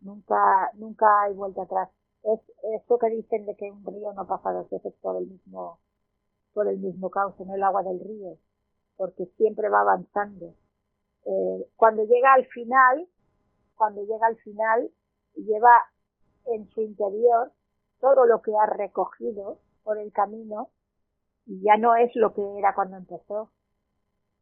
Nunca, 0.00 0.70
nunca 0.74 1.06
hay 1.22 1.34
vuelta 1.34 1.62
atrás. 1.62 1.90
Es 2.22 2.40
esto 2.74 2.98
que 2.98 3.10
dicen 3.10 3.46
de 3.46 3.56
que 3.56 3.70
un 3.70 3.84
río 3.84 4.12
no 4.14 4.26
pasa 4.26 4.52
dos 4.52 4.68
veces 4.70 4.94
por 5.00 5.16
el 5.16 5.26
mismo, 5.26 5.78
por 6.52 6.68
el 6.68 6.78
mismo 6.78 7.10
cauce, 7.10 7.44
no 7.44 7.54
el 7.54 7.62
agua 7.62 7.82
del 7.82 8.00
río, 8.00 8.38
porque 8.96 9.26
siempre 9.36 9.68
va 9.68 9.80
avanzando. 9.80 10.54
Eh, 11.26 11.68
cuando 11.76 12.04
llega 12.04 12.32
al 12.34 12.46
final, 12.46 13.06
cuando 13.76 14.02
llega 14.02 14.26
al 14.26 14.36
final, 14.36 14.90
lleva 15.34 15.82
en 16.46 16.68
su 16.70 16.80
interior 16.82 17.52
todo 18.00 18.26
lo 18.26 18.40
que 18.42 18.52
ha 18.56 18.66
recogido 18.66 19.58
por 19.84 19.98
el 19.98 20.12
camino 20.12 20.70
y 21.46 21.62
ya 21.62 21.76
no 21.76 21.94
es 21.96 22.10
lo 22.16 22.32
que 22.34 22.42
era 22.58 22.74
cuando 22.74 22.96
empezó, 22.96 23.52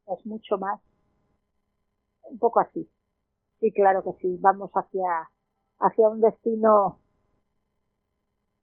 es 0.09 0.27
mucho 0.27 0.59
más. 0.59 0.81
Un 2.31 2.39
poco 2.39 2.61
así. 2.61 2.89
Sí, 3.61 3.73
claro 3.73 4.03
que 4.03 4.13
sí, 4.21 4.39
vamos 4.41 4.71
hacia, 4.75 5.31
hacia 5.79 6.09
un 6.09 6.21
destino, 6.21 7.01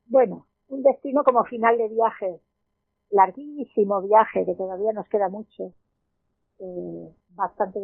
bueno, 0.05 0.47
un 0.67 0.83
destino 0.83 1.23
como 1.23 1.45
final 1.45 1.77
de 1.77 1.89
viaje, 1.89 2.41
larguísimo 3.11 4.01
viaje, 4.01 4.45
que 4.45 4.55
todavía 4.55 4.93
nos 4.93 5.07
queda 5.07 5.29
mucho, 5.29 5.73
eh, 6.59 7.15
bastante 7.29 7.79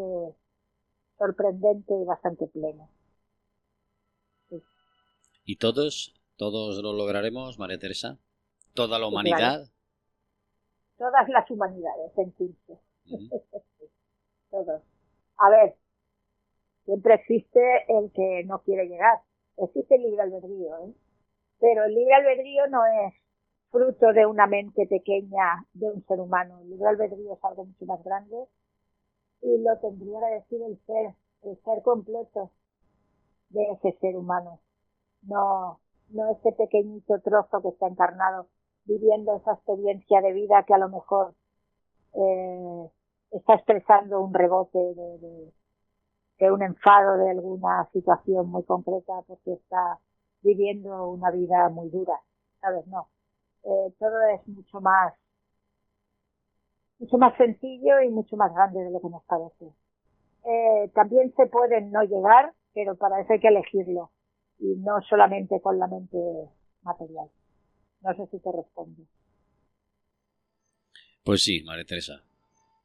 sorprendente 1.17 1.93
y 1.93 2.05
bastante 2.05 2.47
pleno. 2.47 2.89
¿Y 5.45 5.57
todos? 5.57 6.13
¿Todos 6.37 6.81
lo 6.83 6.91
lograremos, 6.91 7.57
María 7.59 7.79
Teresa? 7.79 8.19
¿Toda 8.75 8.99
la 8.99 9.07
humanidad? 9.07 9.69
Todas 10.97 11.29
las 11.29 11.49
humanidades, 11.49 12.11
en 12.17 12.33
Todos. 14.51 14.81
A 15.37 15.49
ver, 15.49 15.75
siempre 16.83 17.13
existe 17.15 17.61
el 17.87 18.11
que 18.11 18.43
no 18.45 18.59
quiere 18.63 18.87
llegar. 18.87 19.21
Existe 19.57 19.95
el 19.95 20.03
libre 20.03 20.23
albedrío, 20.23 20.77
¿eh? 20.79 20.93
Pero 21.59 21.85
el 21.85 21.95
libre 21.95 22.15
albedrío 22.15 22.67
no 22.67 22.85
es 22.85 23.13
fruto 23.71 24.11
de 24.11 24.25
una 24.25 24.45
mente 24.45 24.85
pequeña 24.87 25.65
de 25.73 25.91
un 25.91 26.05
ser 26.05 26.19
humano. 26.19 26.59
El 26.59 26.71
libre 26.71 26.89
albedrío 26.89 27.33
es 27.33 27.43
algo 27.45 27.65
mucho 27.65 27.85
más 27.85 28.03
grande 28.03 28.35
y 29.41 29.57
lo 29.59 29.77
tendría 29.79 30.19
que 30.19 30.35
decir 30.35 30.61
el 30.61 30.77
ser, 30.85 31.15
el 31.43 31.57
ser 31.63 31.81
completo 31.81 32.51
de 33.49 33.63
ese 33.71 33.97
ser 33.99 34.17
humano. 34.17 34.59
No, 35.21 35.79
no 36.09 36.31
ese 36.31 36.51
pequeñito 36.51 37.19
trozo 37.21 37.61
que 37.61 37.69
está 37.69 37.87
encarnado 37.87 38.49
viviendo 38.85 39.35
esa 39.37 39.53
experiencia 39.53 40.21
de 40.21 40.33
vida 40.33 40.63
que 40.63 40.73
a 40.73 40.77
lo 40.77 40.89
mejor 40.89 41.33
eh, 42.13 42.89
está 43.31 43.55
expresando 43.55 44.21
un 44.21 44.33
rebote 44.33 44.77
de, 44.77 45.51
de, 46.39 46.51
un 46.51 46.63
enfado 46.63 47.17
de 47.17 47.31
alguna 47.31 47.89
situación 47.91 48.49
muy 48.49 48.63
concreta 48.63 49.13
porque 49.27 49.53
está 49.53 49.99
viviendo 50.41 51.09
una 51.09 51.31
vida 51.31 51.69
muy 51.69 51.89
dura, 51.89 52.19
¿sabes? 52.61 52.85
No. 52.87 53.09
Eh, 53.63 53.93
todo 53.99 54.21
es 54.33 54.47
mucho 54.47 54.79
más 54.81 55.13
mucho 56.99 57.17
más 57.17 57.35
sencillo 57.37 58.01
y 58.01 58.09
mucho 58.09 58.37
más 58.37 58.53
grande 58.53 58.83
de 58.83 58.91
lo 58.91 59.01
que 59.01 59.09
nos 59.09 59.23
parece. 59.25 59.65
Eh, 60.45 60.91
también 60.93 61.33
se 61.35 61.47
pueden 61.47 61.91
no 61.91 62.03
llegar, 62.03 62.53
pero 62.73 62.95
para 62.95 63.19
eso 63.19 63.33
hay 63.33 63.39
que 63.39 63.47
elegirlo 63.47 64.11
y 64.59 64.75
no 64.77 65.01
solamente 65.01 65.59
con 65.61 65.79
la 65.79 65.87
mente 65.87 66.17
material. 66.83 67.29
No 68.05 68.13
sé 68.13 68.29
si 68.29 68.39
te 68.39 68.51
respondo. 68.51 69.03
Pues 71.23 71.41
sí, 71.41 71.63
María 71.63 71.85
Teresa. 71.85 72.23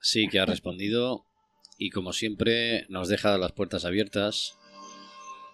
Sí 0.00 0.28
que 0.28 0.40
ha 0.40 0.46
respondido 0.46 1.26
y 1.76 1.90
como 1.90 2.14
siempre 2.14 2.86
nos 2.88 3.08
deja 3.08 3.36
las 3.36 3.52
puertas 3.52 3.84
abiertas 3.84 4.56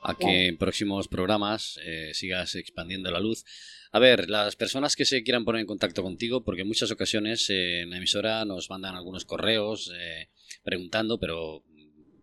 a 0.04 0.16
que 0.16 0.46
en 0.46 0.56
próximos 0.56 1.08
programas 1.08 1.80
eh, 1.84 2.12
sigas 2.14 2.54
expandiendo 2.54 3.10
la 3.10 3.18
luz. 3.18 3.44
A 3.90 3.98
ver, 3.98 4.30
las 4.30 4.54
personas 4.54 4.94
que 4.94 5.04
se 5.04 5.24
quieran 5.24 5.44
poner 5.44 5.62
en 5.62 5.66
contacto 5.66 6.04
contigo, 6.04 6.44
porque 6.44 6.62
en 6.62 6.68
muchas 6.68 6.92
ocasiones 6.92 7.50
eh, 7.50 7.80
en 7.80 7.90
la 7.90 7.96
emisora 7.96 8.44
nos 8.44 8.70
mandan 8.70 8.94
algunos 8.94 9.24
correos 9.24 9.92
eh, 9.98 10.28
preguntando, 10.62 11.18
pero 11.18 11.64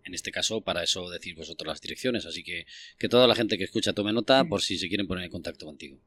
en 0.05 0.13
este 0.13 0.31
caso 0.31 0.61
para 0.61 0.81
eso 0.81 1.09
decir 1.09 1.35
vosotros 1.35 1.67
las 1.67 1.81
direcciones. 1.81 2.25
Así 2.25 2.41
que 2.41 2.65
que 2.97 3.09
toda 3.09 3.27
la 3.27 3.35
gente 3.35 3.57
que 3.57 3.65
escucha 3.65 3.91
tome 3.91 4.13
nota 4.13 4.45
por 4.45 4.61
si 4.61 4.77
se 4.77 4.87
quieren 4.87 5.07
poner 5.07 5.25
en 5.25 5.31
contacto 5.31 5.65
contigo. 5.65 5.99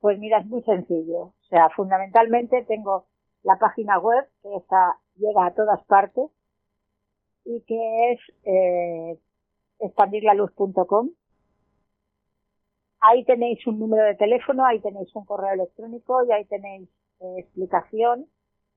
Pues 0.00 0.18
mira, 0.18 0.38
es 0.38 0.46
muy 0.46 0.62
sencillo. 0.62 1.18
O 1.18 1.34
sea, 1.48 1.68
fundamentalmente 1.70 2.64
tengo 2.64 3.06
la 3.42 3.56
página 3.58 3.98
web 3.98 4.28
que 4.42 4.54
está, 4.56 4.98
llega 5.16 5.46
a 5.46 5.54
todas 5.54 5.82
partes 5.84 6.30
y 7.44 7.60
que 7.62 8.12
es 8.12 8.20
eh, 8.44 9.18
expandirlaluz.com. 9.80 11.10
Ahí 13.00 13.24
tenéis 13.24 13.64
un 13.66 13.78
número 13.78 14.04
de 14.04 14.16
teléfono, 14.16 14.64
ahí 14.64 14.80
tenéis 14.80 15.14
un 15.14 15.24
correo 15.24 15.52
electrónico 15.52 16.24
y 16.24 16.32
ahí 16.32 16.44
tenéis 16.46 16.88
eh, 17.20 17.34
explicación 17.38 18.26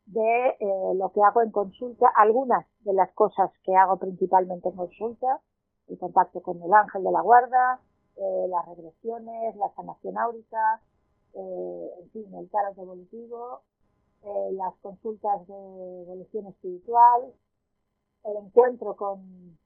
de 0.05 0.57
eh, 0.59 0.93
lo 0.95 1.11
que 1.11 1.21
hago 1.21 1.41
en 1.41 1.51
consulta, 1.51 2.07
algunas 2.15 2.65
de 2.81 2.93
las 2.93 3.11
cosas 3.13 3.51
que 3.63 3.75
hago 3.75 3.97
principalmente 3.97 4.69
en 4.69 4.75
consulta, 4.75 5.39
el 5.87 5.97
contacto 5.97 6.41
con 6.41 6.61
el 6.61 6.73
ángel 6.73 7.03
de 7.03 7.11
la 7.11 7.21
guarda, 7.21 7.79
eh, 8.17 8.47
las 8.49 8.65
regresiones, 8.67 9.55
la 9.55 9.73
sanación 9.75 10.17
áurica, 10.17 10.81
en 11.33 12.09
fin, 12.11 12.33
el 12.35 12.49
tarot 12.49 12.77
evolutivo, 12.77 13.61
las 14.51 14.75
consultas 14.81 15.47
de 15.47 16.01
evolución 16.01 16.47
espiritual, 16.47 17.33
el 18.23 18.37
encuentro 18.37 18.95
con 18.95 19.57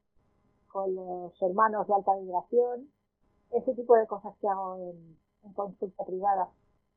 con 0.75 0.93
los 0.93 1.41
hermanos 1.41 1.87
de 1.87 1.93
alta 1.93 2.13
vibración, 2.17 2.89
ese 3.51 3.73
tipo 3.75 3.95
de 3.95 4.05
cosas 4.07 4.35
que 4.41 4.47
hago 4.49 4.75
en, 4.75 5.53
consulta 5.53 6.03
privada, 6.03 6.49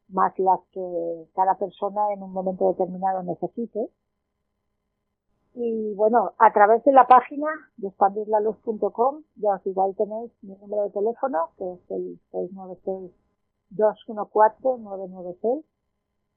más 0.08 0.36
las 0.36 0.58
que 0.72 1.28
cada 1.32 1.54
persona 1.54 2.12
en 2.12 2.24
un 2.24 2.32
momento 2.32 2.66
determinado 2.70 3.22
necesite. 3.22 3.88
Y 5.54 5.94
bueno, 5.94 6.32
a 6.38 6.52
través 6.52 6.82
de 6.82 6.92
la 6.92 7.06
página 7.06 7.46
de 7.76 7.86
expandirlaluz.com, 7.86 9.22
ya 9.36 9.54
os 9.54 9.78
ahí 9.78 9.94
tenéis 9.94 10.32
mi 10.42 10.56
número 10.56 10.82
de 10.82 10.90
teléfono, 10.90 11.50
que 11.56 11.72
es 11.74 11.90
el 11.90 12.18
696-214-996, 13.74 15.64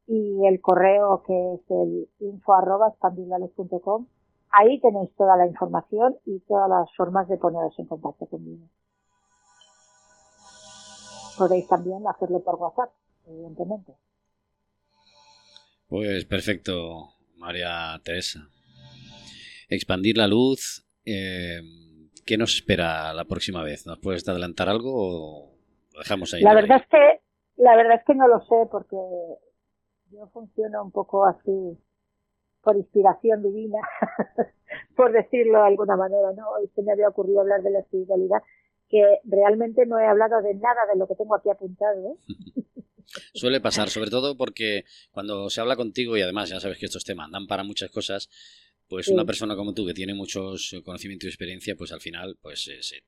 y 0.07 0.45
el 0.47 0.59
correo 0.61 1.23
que 1.25 1.53
es 1.53 1.61
el 1.69 2.09
info 2.19 2.53
arroba 2.53 2.89
expandirlaluz.com, 2.89 4.07
Ahí 4.51 4.79
tenéis 4.81 5.09
toda 5.15 5.37
la 5.37 5.47
información 5.47 6.17
y 6.25 6.39
todas 6.41 6.69
las 6.69 6.93
formas 6.95 7.27
de 7.29 7.37
poneros 7.37 7.73
en 7.79 7.85
contacto 7.85 8.25
conmigo. 8.25 8.67
Podéis 11.37 11.67
también 11.67 12.05
hacerlo 12.05 12.43
por 12.43 12.55
WhatsApp, 12.55 12.91
evidentemente. 13.27 13.93
Pues 15.87 16.25
perfecto, 16.25 17.13
María 17.37 17.99
Teresa. 18.03 18.49
Expandir 19.69 20.17
la 20.17 20.27
luz. 20.27 20.85
Eh, 21.05 21.61
¿Qué 22.25 22.37
nos 22.37 22.55
espera 22.55 23.13
la 23.13 23.23
próxima 23.25 23.63
vez? 23.63 23.85
¿Nos 23.87 23.99
puedes 23.99 24.27
adelantar 24.27 24.67
algo 24.67 24.91
o 24.93 25.57
lo 25.93 25.99
dejamos 25.99 26.33
ahí? 26.33 26.41
La 26.41 26.53
verdad 26.53 26.81
es 26.81 26.87
que 26.89 27.20
la 27.57 27.75
verdad 27.75 27.95
es 27.99 28.05
que 28.05 28.15
no 28.15 28.27
lo 28.27 28.39
sé 28.41 28.67
porque 28.71 28.97
yo 30.11 30.27
funciono 30.33 30.83
un 30.83 30.91
poco 30.91 31.25
así 31.25 31.77
por 32.61 32.75
inspiración 32.75 33.41
divina, 33.41 33.79
por 34.95 35.11
decirlo 35.11 35.59
de 35.59 35.67
alguna 35.67 35.95
manera, 35.95 36.31
¿no? 36.35 36.49
Hoy 36.51 36.69
se 36.75 36.83
me 36.83 36.91
había 36.91 37.09
ocurrido 37.09 37.41
hablar 37.41 37.61
de 37.63 37.71
la 37.71 37.79
espiritualidad, 37.79 38.41
que 38.87 39.19
realmente 39.23 39.85
no 39.85 39.99
he 39.99 40.05
hablado 40.05 40.41
de 40.41 40.53
nada 40.55 40.81
de 40.91 40.99
lo 40.99 41.07
que 41.07 41.15
tengo 41.15 41.35
aquí 41.35 41.49
apuntado. 41.49 42.11
¿eh? 42.11 42.17
Suele 43.33 43.61
pasar, 43.61 43.89
sobre 43.89 44.09
todo 44.09 44.37
porque 44.37 44.83
cuando 45.11 45.49
se 45.49 45.61
habla 45.61 45.75
contigo, 45.75 46.17
y 46.17 46.21
además 46.21 46.49
ya 46.49 46.59
sabes 46.59 46.77
que 46.77 46.85
estos 46.85 47.03
temas 47.03 47.31
dan 47.31 47.47
para 47.47 47.63
muchas 47.63 47.89
cosas, 47.89 48.29
pues 48.87 49.07
una 49.07 49.25
persona 49.25 49.55
como 49.55 49.73
tú 49.73 49.85
que 49.85 49.93
tiene 49.93 50.13
muchos 50.13 50.75
conocimientos 50.83 51.25
y 51.25 51.29
experiencia, 51.29 51.75
pues 51.77 51.91
al 51.93 52.01
final 52.01 52.37
pues 52.41 52.63
se, 52.63 52.83
se, 52.83 53.03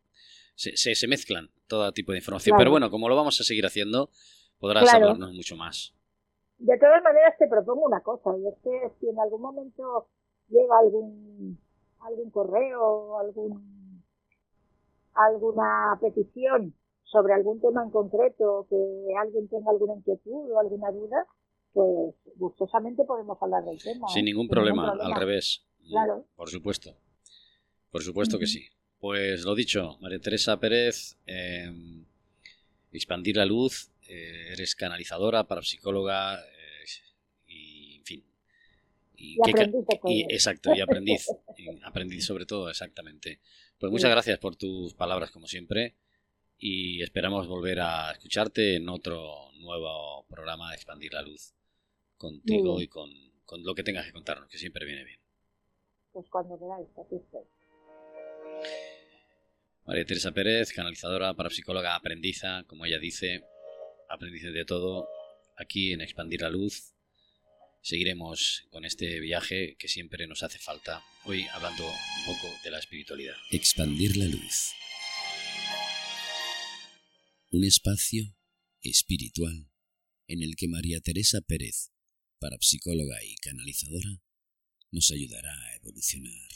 se, 0.55 1.07
mezclan 1.07 1.49
todo 1.67 1.91
tipo 1.91 2.11
de 2.11 2.19
información. 2.19 2.57
Pero 2.57 2.71
bueno, 2.71 2.89
como 2.89 3.09
lo 3.09 3.15
vamos 3.15 3.39
a 3.39 3.43
seguir 3.43 3.65
haciendo, 3.65 4.09
podrás 4.59 4.93
hablarnos 4.93 5.33
mucho 5.33 5.55
más. 5.55 5.93
De 6.57 6.77
todas 6.77 7.03
maneras 7.03 7.35
te 7.37 7.47
propongo 7.47 7.85
una 7.85 8.01
cosa, 8.01 8.29
y 8.37 8.47
es 8.47 8.55
que 8.63 8.91
si 8.99 9.09
en 9.09 9.19
algún 9.19 9.41
momento 9.41 10.07
llega 10.47 10.79
algún 10.79 11.59
algún 11.99 12.31
correo, 12.31 13.19
algún 13.19 14.03
alguna 15.13 15.97
petición 16.01 16.73
sobre 17.03 17.33
algún 17.33 17.61
tema 17.61 17.83
en 17.83 17.91
concreto, 17.91 18.65
que 18.69 18.75
alguien 19.19 19.47
tenga 19.47 19.71
alguna 19.71 19.93
inquietud 19.93 20.51
o 20.51 20.59
alguna 20.59 20.91
duda, 20.91 21.27
pues 21.71 22.15
gustosamente 22.35 23.03
podemos 23.03 23.37
hablar 23.41 23.63
del 23.65 23.81
tema. 23.81 24.07
Sin, 24.07 24.25
ningún, 24.25 24.47
problema, 24.47 24.91
al 24.91 25.15
revés. 25.15 25.65
Claro. 25.87 26.25
Por 26.35 26.49
supuesto. 26.49 26.95
Por 27.91 28.01
supuesto 28.01 28.39
que 28.39 28.47
sí. 28.47 28.67
Pues 29.03 29.43
lo 29.43 29.53
dicho, 29.53 29.97
María 29.99 30.17
Teresa 30.17 30.57
Pérez, 30.61 31.17
em, 31.25 32.05
expandir 32.93 33.35
la 33.35 33.45
luz, 33.45 33.91
eh, 34.07 34.53
eres 34.53 34.75
canalizadora, 34.75 35.43
parapsicóloga 35.43 36.39
eh, 36.39 36.85
y, 37.47 37.95
en 37.97 38.05
fin. 38.05 38.23
Y, 39.17 39.37
aprendiz 39.41 39.85
Exacto, 40.29 40.73
y 40.73 40.79
aprendiz. 40.79 41.27
aprendiz 41.83 42.25
sobre 42.25 42.45
todo, 42.45 42.69
exactamente. 42.69 43.41
Pues 43.77 43.91
muchas 43.91 44.09
gracias 44.09 44.39
por 44.39 44.55
tus 44.55 44.93
palabras, 44.93 45.31
como 45.31 45.47
siempre 45.47 45.95
y 46.57 47.03
esperamos 47.03 47.45
volver 47.45 47.81
a 47.81 48.13
escucharte 48.13 48.77
en 48.77 48.87
otro 48.87 49.51
nuevo 49.59 50.25
programa 50.29 50.69
de 50.69 50.75
Expandir 50.75 51.11
la 51.11 51.23
Luz 51.23 51.53
contigo 52.17 52.79
y 52.79 52.87
con, 52.87 53.09
lo 53.65 53.75
que 53.75 53.83
tengas 53.83 54.05
que 54.05 54.13
contarnos, 54.13 54.47
que 54.47 54.57
siempre 54.57 54.85
viene 54.85 55.03
bien. 55.03 55.19
Pues 56.13 56.25
cuando 56.29 56.57
queráis, 56.57 56.87
aquí 56.97 57.17
estoy. 57.17 57.43
María 59.85 60.05
Teresa 60.05 60.31
Pérez, 60.31 60.71
canalizadora, 60.71 61.33
parapsicóloga, 61.33 61.95
aprendiza, 61.95 62.63
como 62.67 62.85
ella 62.85 62.99
dice, 62.99 63.43
aprendiz 64.09 64.43
de 64.43 64.65
todo, 64.65 65.07
aquí 65.57 65.93
en 65.93 66.01
Expandir 66.01 66.41
la 66.41 66.49
Luz. 66.49 66.93
Seguiremos 67.81 68.65
con 68.69 68.85
este 68.85 69.19
viaje 69.19 69.75
que 69.77 69.89
siempre 69.89 70.25
nos 70.25 70.41
hace 70.41 70.57
falta, 70.57 71.03
hoy 71.25 71.45
hablando 71.53 71.85
un 71.85 72.25
poco 72.25 72.47
de 72.63 72.71
la 72.71 72.79
espiritualidad. 72.79 73.35
Expandir 73.51 74.15
la 74.15 74.25
Luz 74.25 74.73
un 77.53 77.63
espacio 77.63 78.35
espiritual 78.81 79.69
en 80.27 80.41
el 80.41 80.55
que 80.55 80.67
María 80.67 80.99
Teresa 81.01 81.39
Pérez, 81.39 81.91
parapsicóloga 82.39 83.23
y 83.23 83.35
canalizadora, 83.35 84.23
nos 84.89 85.11
ayudará 85.11 85.53
a 85.53 85.75
evolucionar. 85.75 86.49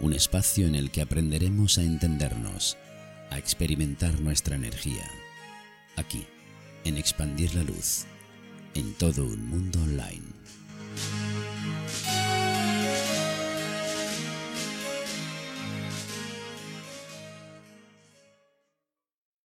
Un 0.00 0.12
espacio 0.12 0.66
en 0.66 0.76
el 0.76 0.90
que 0.90 1.02
aprenderemos 1.02 1.78
a 1.78 1.82
entendernos, 1.82 2.76
a 3.30 3.38
experimentar 3.38 4.20
nuestra 4.20 4.54
energía, 4.54 5.10
aquí, 5.96 6.24
en 6.84 6.96
expandir 6.96 7.54
la 7.54 7.64
luz, 7.64 8.04
en 8.74 8.94
todo 8.94 9.24
un 9.24 9.48
mundo 9.48 9.82
online. 9.82 10.22